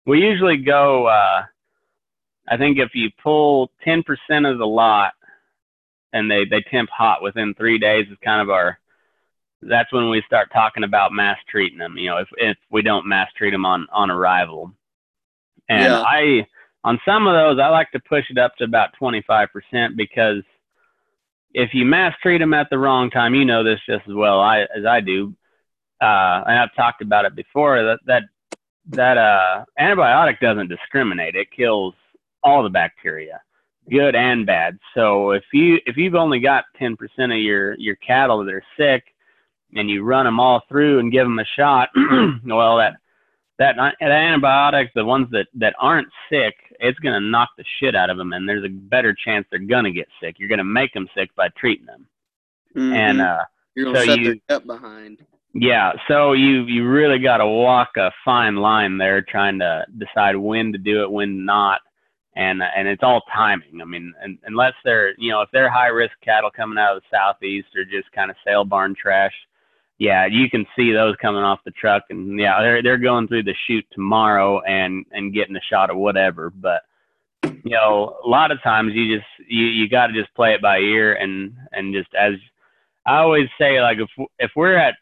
[0.06, 1.44] we usually go uh
[2.48, 4.04] i think if you pull 10%
[4.52, 5.14] of the lot
[6.14, 8.78] and they they temp hot within 3 days is kind of our
[9.64, 13.08] that's when we start talking about mass treating them you know if if we don't
[13.08, 14.72] mass treat them on on arrival
[15.70, 16.02] and Yeah.
[16.02, 16.46] i
[16.84, 20.44] on some of those i like to push it up to about 25% because
[21.54, 24.40] if you mass treat them at the wrong time, you know this just as well
[24.40, 25.34] I, as I do,
[26.02, 27.84] uh, and I've talked about it before.
[27.84, 28.24] That that
[28.88, 31.94] that uh, antibiotic doesn't discriminate; it kills
[32.44, 33.42] all the bacteria,
[33.90, 34.78] good and bad.
[34.94, 38.64] So if you if you've only got ten percent of your your cattle that are
[38.78, 39.04] sick,
[39.76, 41.90] and you run them all through and give them a shot,
[42.46, 42.96] well, that
[43.60, 47.96] that, that antibiotic, the ones that that aren't sick, it's going to knock the shit
[47.96, 50.36] out of them, and there's a better chance they're going to get sick.
[50.40, 52.08] You're going to make them sick by treating them,
[52.76, 52.96] Mhm.
[52.96, 53.40] and uh,
[53.76, 55.20] you're gonna so set you- their behind.
[55.54, 60.36] yeah, so you you really got to walk a fine line there, trying to decide
[60.36, 61.82] when to do it, when not,
[62.36, 63.82] and and it's all timing.
[63.82, 67.04] I mean, and, unless they're you know if they're high risk cattle coming out of
[67.04, 69.34] the southeast or just kind of sale barn trash,
[69.98, 73.44] yeah, you can see those coming off the truck, and yeah, they're they're going through
[73.44, 76.50] the chute tomorrow and and getting a shot of whatever.
[76.50, 76.84] But
[77.44, 80.62] you know, a lot of times you just you you got to just play it
[80.62, 82.34] by ear and and just as
[83.06, 84.10] I always say, like if
[84.40, 84.96] if we're at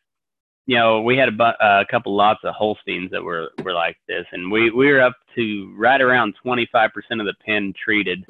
[0.70, 3.98] you know, we had a, bu- a couple lots of Holsteins that were, were like
[4.08, 8.24] this, and we, we were up to right around 25% of the pen treated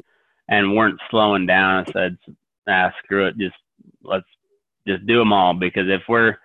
[0.47, 1.83] and weren't slowing down.
[1.85, 2.17] I said,
[2.69, 3.57] ah, screw it, just
[4.03, 4.25] let's
[4.87, 6.37] just do them all because if we're,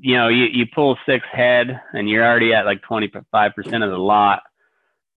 [0.00, 3.24] you know, you, you pull six head and you're already at like 25%
[3.56, 4.42] of the lot,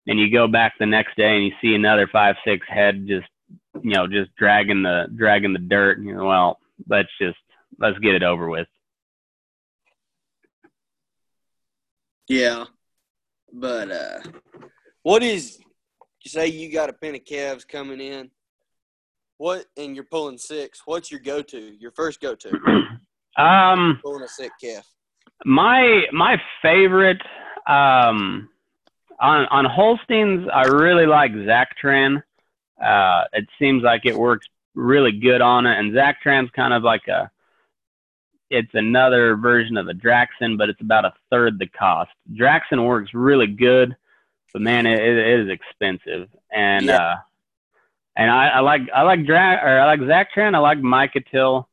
[0.05, 3.27] and you go back the next day and you see another five, six head just,
[3.81, 5.99] you know, just dragging the dragging the dirt.
[5.99, 7.39] You know, well, let's just
[7.79, 8.67] let's get it over with.
[12.27, 12.65] Yeah,
[13.53, 14.19] but uh,
[15.03, 15.59] what is
[16.23, 18.29] you say you got a pen of calves coming in?
[19.37, 20.81] What and you're pulling six?
[20.85, 21.75] What's your go to?
[21.79, 22.51] Your first go to?
[23.39, 24.83] Um, pulling a sick calf.
[25.45, 27.21] My my favorite
[27.67, 28.49] um
[29.19, 32.23] on on Holsteins, I really like Zactran.
[32.83, 37.07] Uh, it seems like it works really good on it, and Zactran's kind of like
[37.07, 37.29] a
[38.49, 42.11] it's another version of a Draxxin, but it's about a third the cost.
[42.33, 43.95] Draxxin works really good,
[44.53, 46.29] but man, it, it is expensive.
[46.51, 46.97] And yeah.
[46.97, 47.15] uh,
[48.15, 51.65] and I, I like I like Dra- or I like Zach Zactran, I like Micotil,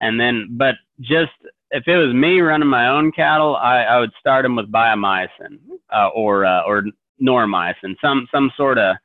[0.00, 1.32] and then but just
[1.70, 5.58] if it was me running my own cattle, I, I would start them with biomycin
[5.92, 6.84] uh, or uh, or
[7.20, 8.96] normycin, some some sort of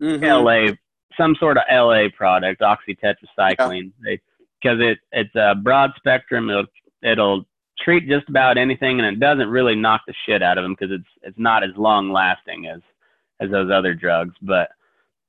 [0.00, 0.24] mm-hmm.
[0.24, 0.74] LA,
[1.16, 3.92] some sort of LA product, oxytetracycline.
[4.00, 4.04] Yeah.
[4.04, 4.20] They
[4.60, 6.50] because it it's a broad spectrum.
[6.50, 6.66] It'll
[7.02, 7.44] it'll
[7.80, 10.94] treat just about anything, and it doesn't really knock the shit out of them because
[10.94, 12.80] it's it's not as long lasting as
[13.40, 14.34] as those other drugs.
[14.42, 14.70] But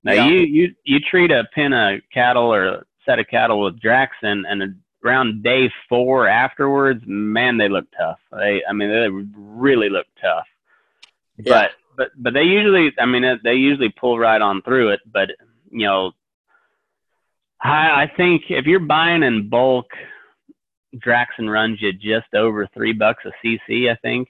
[0.04, 0.28] now yeah.
[0.28, 4.44] you you you treat a pen of cattle or a set of cattle with Draxxin,
[4.48, 8.20] and around day four afterwards, man, they look tough.
[8.32, 10.46] They I mean they really look tough.
[11.38, 11.54] Yeah.
[11.54, 15.02] But but but they usually I mean they usually pull right on through it.
[15.12, 15.30] But
[15.70, 16.12] you know
[17.64, 19.88] I, I think if you're buying in bulk,
[20.96, 23.90] Draxxin runs you just over three bucks a cc.
[23.90, 24.28] I think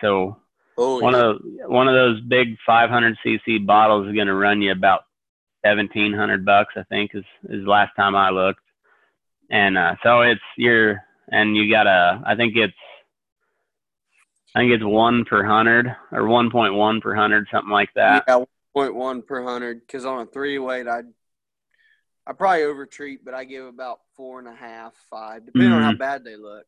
[0.00, 0.36] so.
[0.78, 1.20] Oh, one yeah.
[1.20, 5.02] of one of those big 500 cc bottles is going to run you about
[5.62, 6.74] 1700 bucks.
[6.76, 8.60] I think is is last time I looked.
[9.50, 12.74] And uh, so it's you're and you got a I think it's
[14.54, 18.24] I think it's one per hundred or 1.1 per hundred, something like that.
[18.26, 19.80] Yeah, 1.1 per hundred.
[19.80, 21.06] Because on a three weight, I'd
[22.26, 25.76] I probably overtreat, but I give about four and a half, five, depending mm-hmm.
[25.76, 25.98] on how mm-hmm.
[25.98, 26.64] bad they look.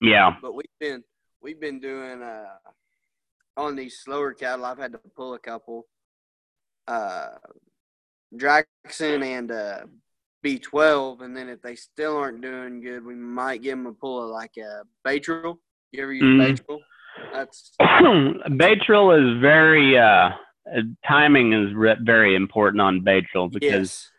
[0.00, 0.36] Yeah.
[0.40, 1.02] But we've been
[1.42, 2.56] we've been doing uh
[3.56, 4.64] on these slower cattle.
[4.64, 5.86] I've had to pull a couple
[6.86, 7.30] uh
[8.34, 9.80] Draxxin and uh
[10.44, 14.22] B12, and then if they still aren't doing good, we might give them a pull
[14.22, 15.58] of like a Baytril.
[15.90, 16.40] You ever use mm.
[16.40, 16.78] Baytril?
[17.32, 20.30] That's Baytril is very uh
[21.08, 23.72] timing is re- very important on Baytril because.
[23.72, 24.10] Yes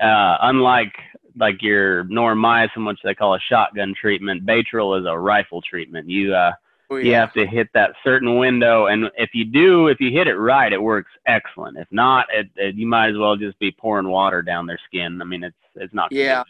[0.00, 0.94] uh, unlike
[1.36, 6.08] like your normycin, which they call a shotgun treatment, Baytril is a rifle treatment.
[6.08, 6.52] You uh,
[6.90, 7.04] oh, yeah.
[7.04, 10.36] you have to hit that certain window, and if you do, if you hit it
[10.36, 11.78] right, it works excellent.
[11.78, 15.20] If not, it, it, you might as well just be pouring water down their skin.
[15.20, 16.12] I mean, it's it's not.
[16.12, 16.44] Yeah.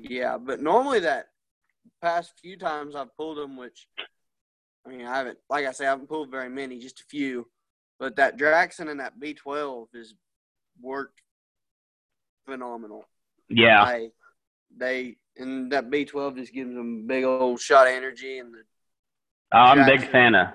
[0.00, 1.26] Yeah, but normally that
[2.00, 3.88] past few times I've pulled them, which
[4.86, 7.48] I mean I haven't, like I say, I haven't pulled very many, just a few.
[7.98, 10.14] But that Draxxin and that B12 has
[10.80, 11.20] worked
[12.48, 13.04] phenomenal.
[13.48, 14.06] Yeah.
[14.76, 18.58] They and that B twelve just gives them big old shot of energy and the.
[19.52, 20.48] Oh, I'm a big fan of.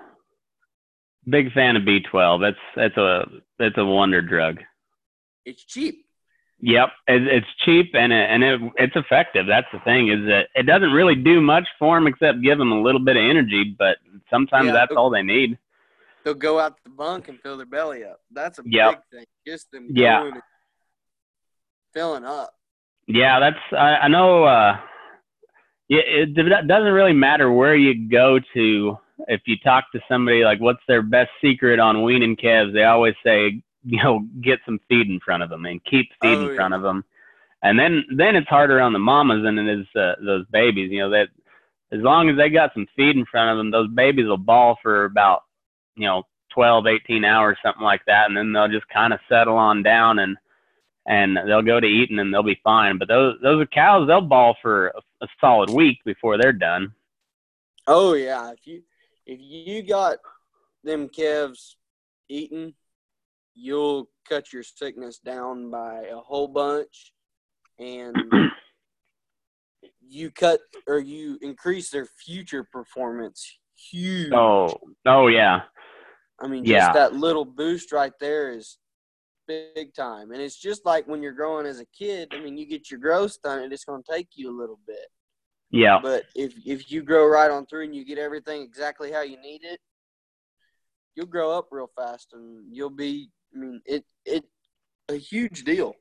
[1.27, 2.41] Big fan of B twelve.
[2.41, 3.25] That's that's a
[3.57, 4.59] that's a wonder drug.
[5.45, 6.05] It's cheap.
[6.59, 9.47] Yep, it, it's cheap and it, and it, it's effective.
[9.47, 12.71] That's the thing is that it doesn't really do much for them except give them
[12.71, 13.75] a little bit of energy.
[13.77, 13.97] But
[14.29, 15.57] sometimes yeah, that's all they need.
[16.23, 18.21] They'll go out the bunk and fill their belly up.
[18.31, 19.03] That's a yep.
[19.11, 19.25] big thing.
[19.45, 20.31] Just them yeah
[21.93, 22.55] filling up.
[23.07, 24.43] Yeah, that's I, I know.
[24.43, 24.77] Uh,
[25.89, 28.97] it, it doesn't really matter where you go to.
[29.27, 32.73] If you talk to somebody like, what's their best secret on weaning calves?
[32.73, 36.37] They always say, you know, get some feed in front of them and keep feed
[36.37, 37.03] oh, in front of them.
[37.61, 40.91] And then then it's harder on the mamas than it is uh, those babies.
[40.91, 41.27] You know that
[41.91, 44.77] as long as they got some feed in front of them, those babies will bawl
[44.81, 45.43] for about
[45.95, 46.23] you know
[46.53, 50.19] 12, 18 hours, something like that, and then they'll just kind of settle on down
[50.19, 50.37] and
[51.05, 52.97] and they'll go to eating and they'll be fine.
[52.97, 54.07] But those those are cows.
[54.07, 56.93] They'll bawl for a, a solid week before they're done.
[57.87, 58.83] Oh yeah, if you
[59.25, 60.17] if you got
[60.83, 61.77] them calves
[62.29, 62.73] eating,
[63.53, 67.13] you'll cut your sickness down by a whole bunch.
[67.79, 68.17] And
[70.07, 74.31] you cut or you increase their future performance huge.
[74.31, 75.61] Oh, oh yeah.
[76.39, 76.93] I mean, just Yeah.
[76.93, 78.77] that little boost right there is
[79.47, 80.31] big time.
[80.31, 82.29] And it's just like when you're growing as a kid.
[82.33, 84.79] I mean, you get your growth done, and it's going to take you a little
[84.87, 85.07] bit.
[85.71, 85.99] Yeah.
[86.01, 89.41] But if if you grow right on through and you get everything exactly how you
[89.41, 89.79] need it,
[91.15, 93.29] you'll grow up real fast, and you'll be.
[93.55, 94.43] I mean, it it
[95.09, 95.95] a huge deal.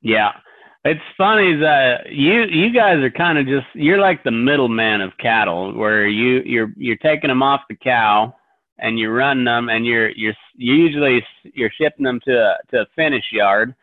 [0.00, 0.30] Yeah.
[0.84, 5.12] It's funny that you you guys are kind of just you're like the middleman of
[5.18, 8.34] cattle where you you're you're taking them off the cow
[8.80, 11.24] and you're running them and you're you're usually
[11.54, 13.74] you're shipping them to a to a finish yard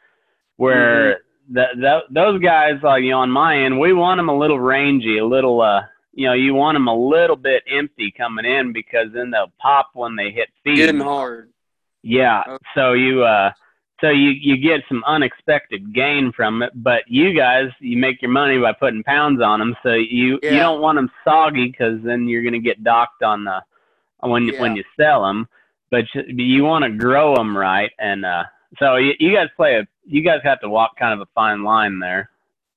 [0.58, 1.20] where
[1.50, 4.60] the, the those guys like you know on my end we want them a little
[4.60, 5.82] rangy a little uh
[6.14, 9.90] you know you want them a little bit empty coming in because then they'll pop
[9.94, 11.52] when they hit feed Getting hard.
[12.04, 12.44] yeah.
[12.48, 12.58] Okay.
[12.76, 13.52] So you uh
[14.02, 18.32] so you you get some unexpected gain from it, but you guys you make your
[18.32, 19.76] money by putting pounds on them.
[19.84, 23.62] So you you don't want them soggy because then you're gonna get docked on the
[24.20, 25.48] when you when you sell them.
[25.90, 28.44] But you, you want to grow them right, and uh
[28.80, 31.64] so you, you guys play a you guys have to walk kind of a fine
[31.64, 32.30] line there.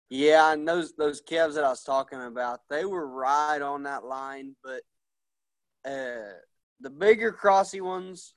[0.08, 4.04] Yeah, and those those calves that I was talking about, they were right on that
[4.04, 4.82] line, but
[5.88, 6.34] uh,
[6.80, 8.34] the bigger crossy ones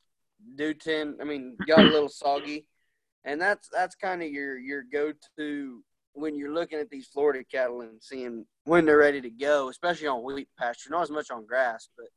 [0.55, 1.15] do tend.
[1.21, 2.67] I mean, got a little soggy,
[3.23, 5.83] and that's that's kind of your your go to
[6.13, 10.07] when you're looking at these Florida cattle and seeing when they're ready to go, especially
[10.07, 10.91] on wheat pasture.
[10.91, 12.07] Not as much on grass, but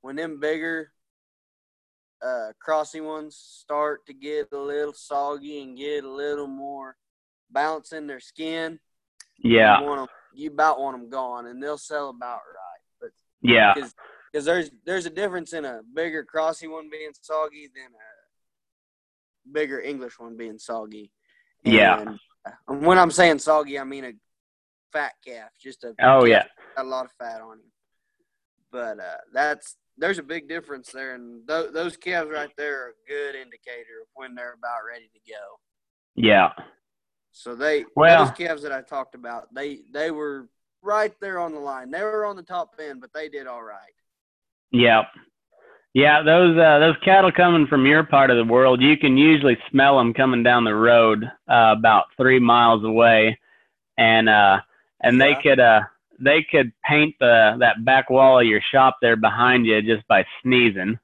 [0.00, 0.92] when them bigger
[2.24, 6.96] uh, crossy ones start to get a little soggy and get a little more
[7.50, 8.78] bounce in their skin,
[9.38, 12.82] Yeah, you, want 'em- you about want them gone, and they'll sell about right.
[13.00, 17.92] But yeah, because there's there's a difference in a bigger crossy one being soggy than
[17.92, 21.10] a bigger English one being soggy.
[21.64, 22.00] Yeah.
[22.00, 22.18] And,
[22.82, 24.12] when I'm saying soggy, I mean a
[24.92, 26.44] fat calf, just a Oh, yeah.
[26.76, 27.72] a lot of fat on him.
[28.72, 32.88] But uh, that's there's a big difference there, and th- those calves right there are
[32.90, 35.60] a good indicator of when they're about ready to go.
[36.14, 36.52] yeah,
[37.32, 40.48] So they Well- those calves that I talked about, they they were
[40.82, 41.90] right there on the line.
[41.90, 43.94] They were on the top end, but they did all right.
[44.70, 45.02] yeah.
[45.94, 49.56] Yeah, those uh, those cattle coming from your part of the world, you can usually
[49.70, 53.38] smell them coming down the road uh, about three miles away,
[53.96, 54.60] and uh,
[55.00, 55.80] and they could uh,
[56.18, 60.24] they could paint the that back wall of your shop there behind you just by
[60.42, 60.98] sneezing.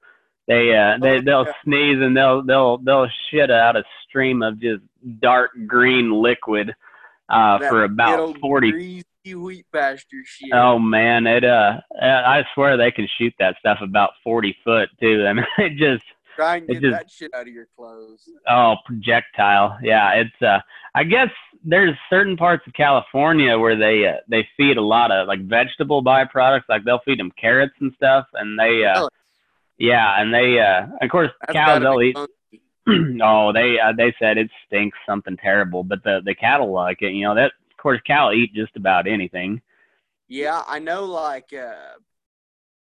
[0.47, 4.61] They uh, they Oh, they'll sneeze and they'll they'll they'll shit out a stream of
[4.61, 4.83] just
[5.21, 6.75] dark green liquid
[7.29, 10.51] uh, That for about forty greasy wheat pasture shit.
[10.53, 15.25] Oh man, it uh, I swear they can shoot that stuff about forty foot too.
[15.29, 16.05] I mean, it just
[16.37, 18.29] Try and get just- that shit out of your clothes.
[18.49, 19.79] oh projectile.
[19.83, 20.59] Yeah, it's uh,
[20.95, 21.31] I guess
[21.65, 26.05] there's certain parts of California where they uh, they feed a lot of like vegetable
[26.05, 29.09] byproducts, like they'll feed them carrots and stuff, and they uh,
[29.79, 32.17] yeah, and they uh, of course That's cows they'll eat.
[32.17, 32.29] fun.
[33.23, 37.13] oh, they uh, they said it stinks something terrible, but the the cattle like it.
[37.13, 39.61] You know that of course cow eat just about anything.
[40.29, 41.05] Yeah, I know.
[41.05, 41.99] Like, uh,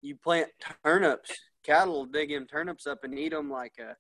[0.02, 0.50] you plant
[0.84, 1.32] turnips,
[1.64, 3.50] cattle will dig them turnips up and eat them.
[3.50, 3.94] Like, uh,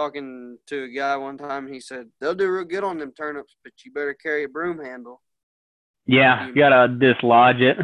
[0.00, 3.54] talking to a guy one time, he said they'll do real good on them turnips,
[3.62, 5.20] but you better carry a broom handle.
[6.06, 7.76] Yeah, You- you gotta dislodge it.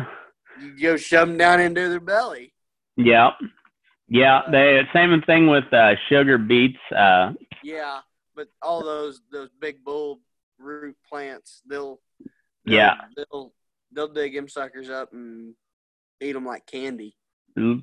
[0.59, 2.55] You go shove them down into their belly.
[2.97, 3.31] Yeah.
[4.09, 6.79] Yeah, they same thing with uh, sugar beets.
[6.91, 8.01] Uh, Yeah,
[8.35, 10.21] but all those those big bulb
[10.59, 12.01] root plants, they'll,
[12.65, 12.95] they'll Yeah.
[13.17, 13.53] they'll
[13.93, 15.55] they'll dig them suckers up and
[16.23, 17.17] eat them like candy.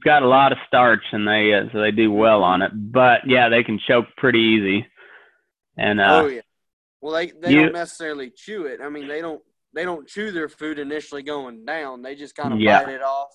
[0.03, 2.71] Got a lot of starch, and they uh, so they do well on it.
[2.73, 4.85] But yeah, they can choke pretty easy.
[5.77, 6.41] And uh, oh yeah.
[7.01, 8.81] Well, they they you- don't necessarily chew it.
[8.81, 9.41] I mean, they don't
[9.73, 12.03] they don't chew their food initially going down.
[12.03, 12.83] They just kind of Yeah.
[12.83, 13.29] bite it off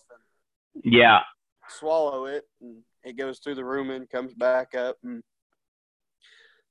[0.85, 1.21] and yeah,
[1.69, 5.23] swallow it, and it goes through the rumen, comes back up, and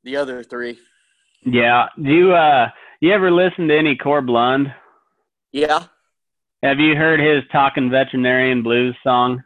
[0.06, 0.80] the other three.
[1.46, 1.88] yeah.
[2.02, 2.70] Do you uh,
[3.02, 4.74] you ever listen to any Corb Lund?
[5.52, 5.84] Yeah.
[6.64, 9.44] Have you heard his "Talking Veterinarian Blues" song?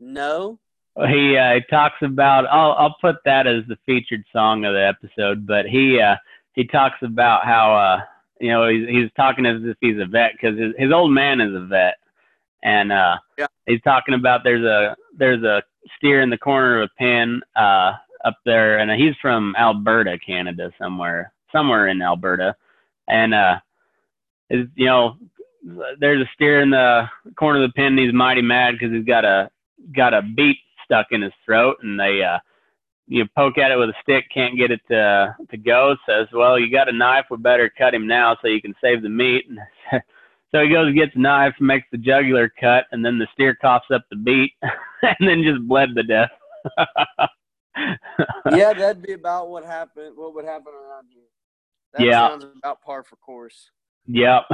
[0.00, 0.58] No.
[0.96, 4.86] he uh, he talks about I'll I'll put that as the featured song of the
[4.86, 6.16] episode, but he uh
[6.54, 8.00] he talks about how uh
[8.40, 11.40] you know he's he's talking as if he's a vet because his his old man
[11.40, 11.96] is a vet,
[12.62, 13.46] and uh Yeah.
[13.66, 15.62] he's talking about there's a there's a
[15.96, 17.92] steer in the corner of a pen uh
[18.24, 22.56] up there, and he's from Alberta, Canada, somewhere somewhere in Alberta,
[23.08, 23.58] and uh
[24.50, 25.16] is you know
[25.98, 27.86] there's a steer in the corner of the pen.
[27.86, 29.50] And he's mighty mad because he's got a
[29.94, 32.38] got a beet stuck in his throat and they uh
[33.08, 36.58] you poke at it with a stick can't get it to to go says well
[36.58, 39.44] you got a knife we better cut him now so you can save the meat
[39.48, 39.58] and
[40.52, 43.86] so he goes, gets a knife, makes the jugular cut, and then the steer coughs
[43.92, 44.52] up the beet,
[45.02, 46.30] and then just bled to death.
[48.50, 50.16] yeah, that'd be about what happened.
[50.16, 51.24] What would happen around here?
[51.92, 52.28] That Yeah.
[52.28, 53.70] sounds about par for course.
[54.06, 54.44] Yep.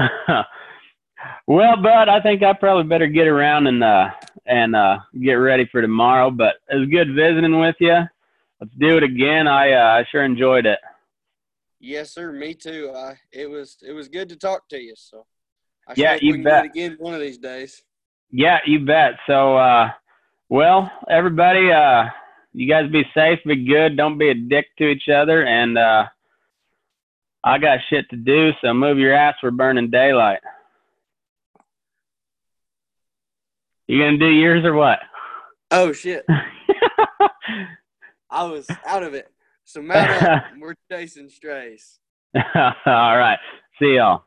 [1.46, 4.10] well, Bud, I think I probably better get around and uh
[4.46, 6.30] and uh get ready for tomorrow.
[6.30, 7.98] But it was good visiting with you.
[8.60, 9.48] Let's do it again.
[9.48, 10.78] I uh, I sure enjoyed it.
[11.80, 12.32] Yes, sir.
[12.32, 12.92] Me too.
[12.94, 14.94] I it was it was good to talk to you.
[14.96, 15.26] So
[15.88, 16.64] I Yeah, you bet.
[16.64, 17.82] it again one of these days.
[18.32, 19.12] Yeah, you bet.
[19.26, 19.90] So, uh,
[20.48, 22.04] well, everybody, uh,
[22.54, 26.06] you guys be safe, be good, don't be a dick to each other, and uh,
[27.44, 29.34] I got shit to do, so move your ass.
[29.42, 30.40] We're burning daylight.
[33.92, 35.00] You gonna do yours or what?
[35.70, 36.24] Oh shit!
[38.30, 39.30] I was out of it.
[39.64, 40.44] So up.
[40.58, 41.98] We're chasing strays.
[42.34, 42.42] All
[42.86, 43.36] right.
[43.78, 44.24] See y'all.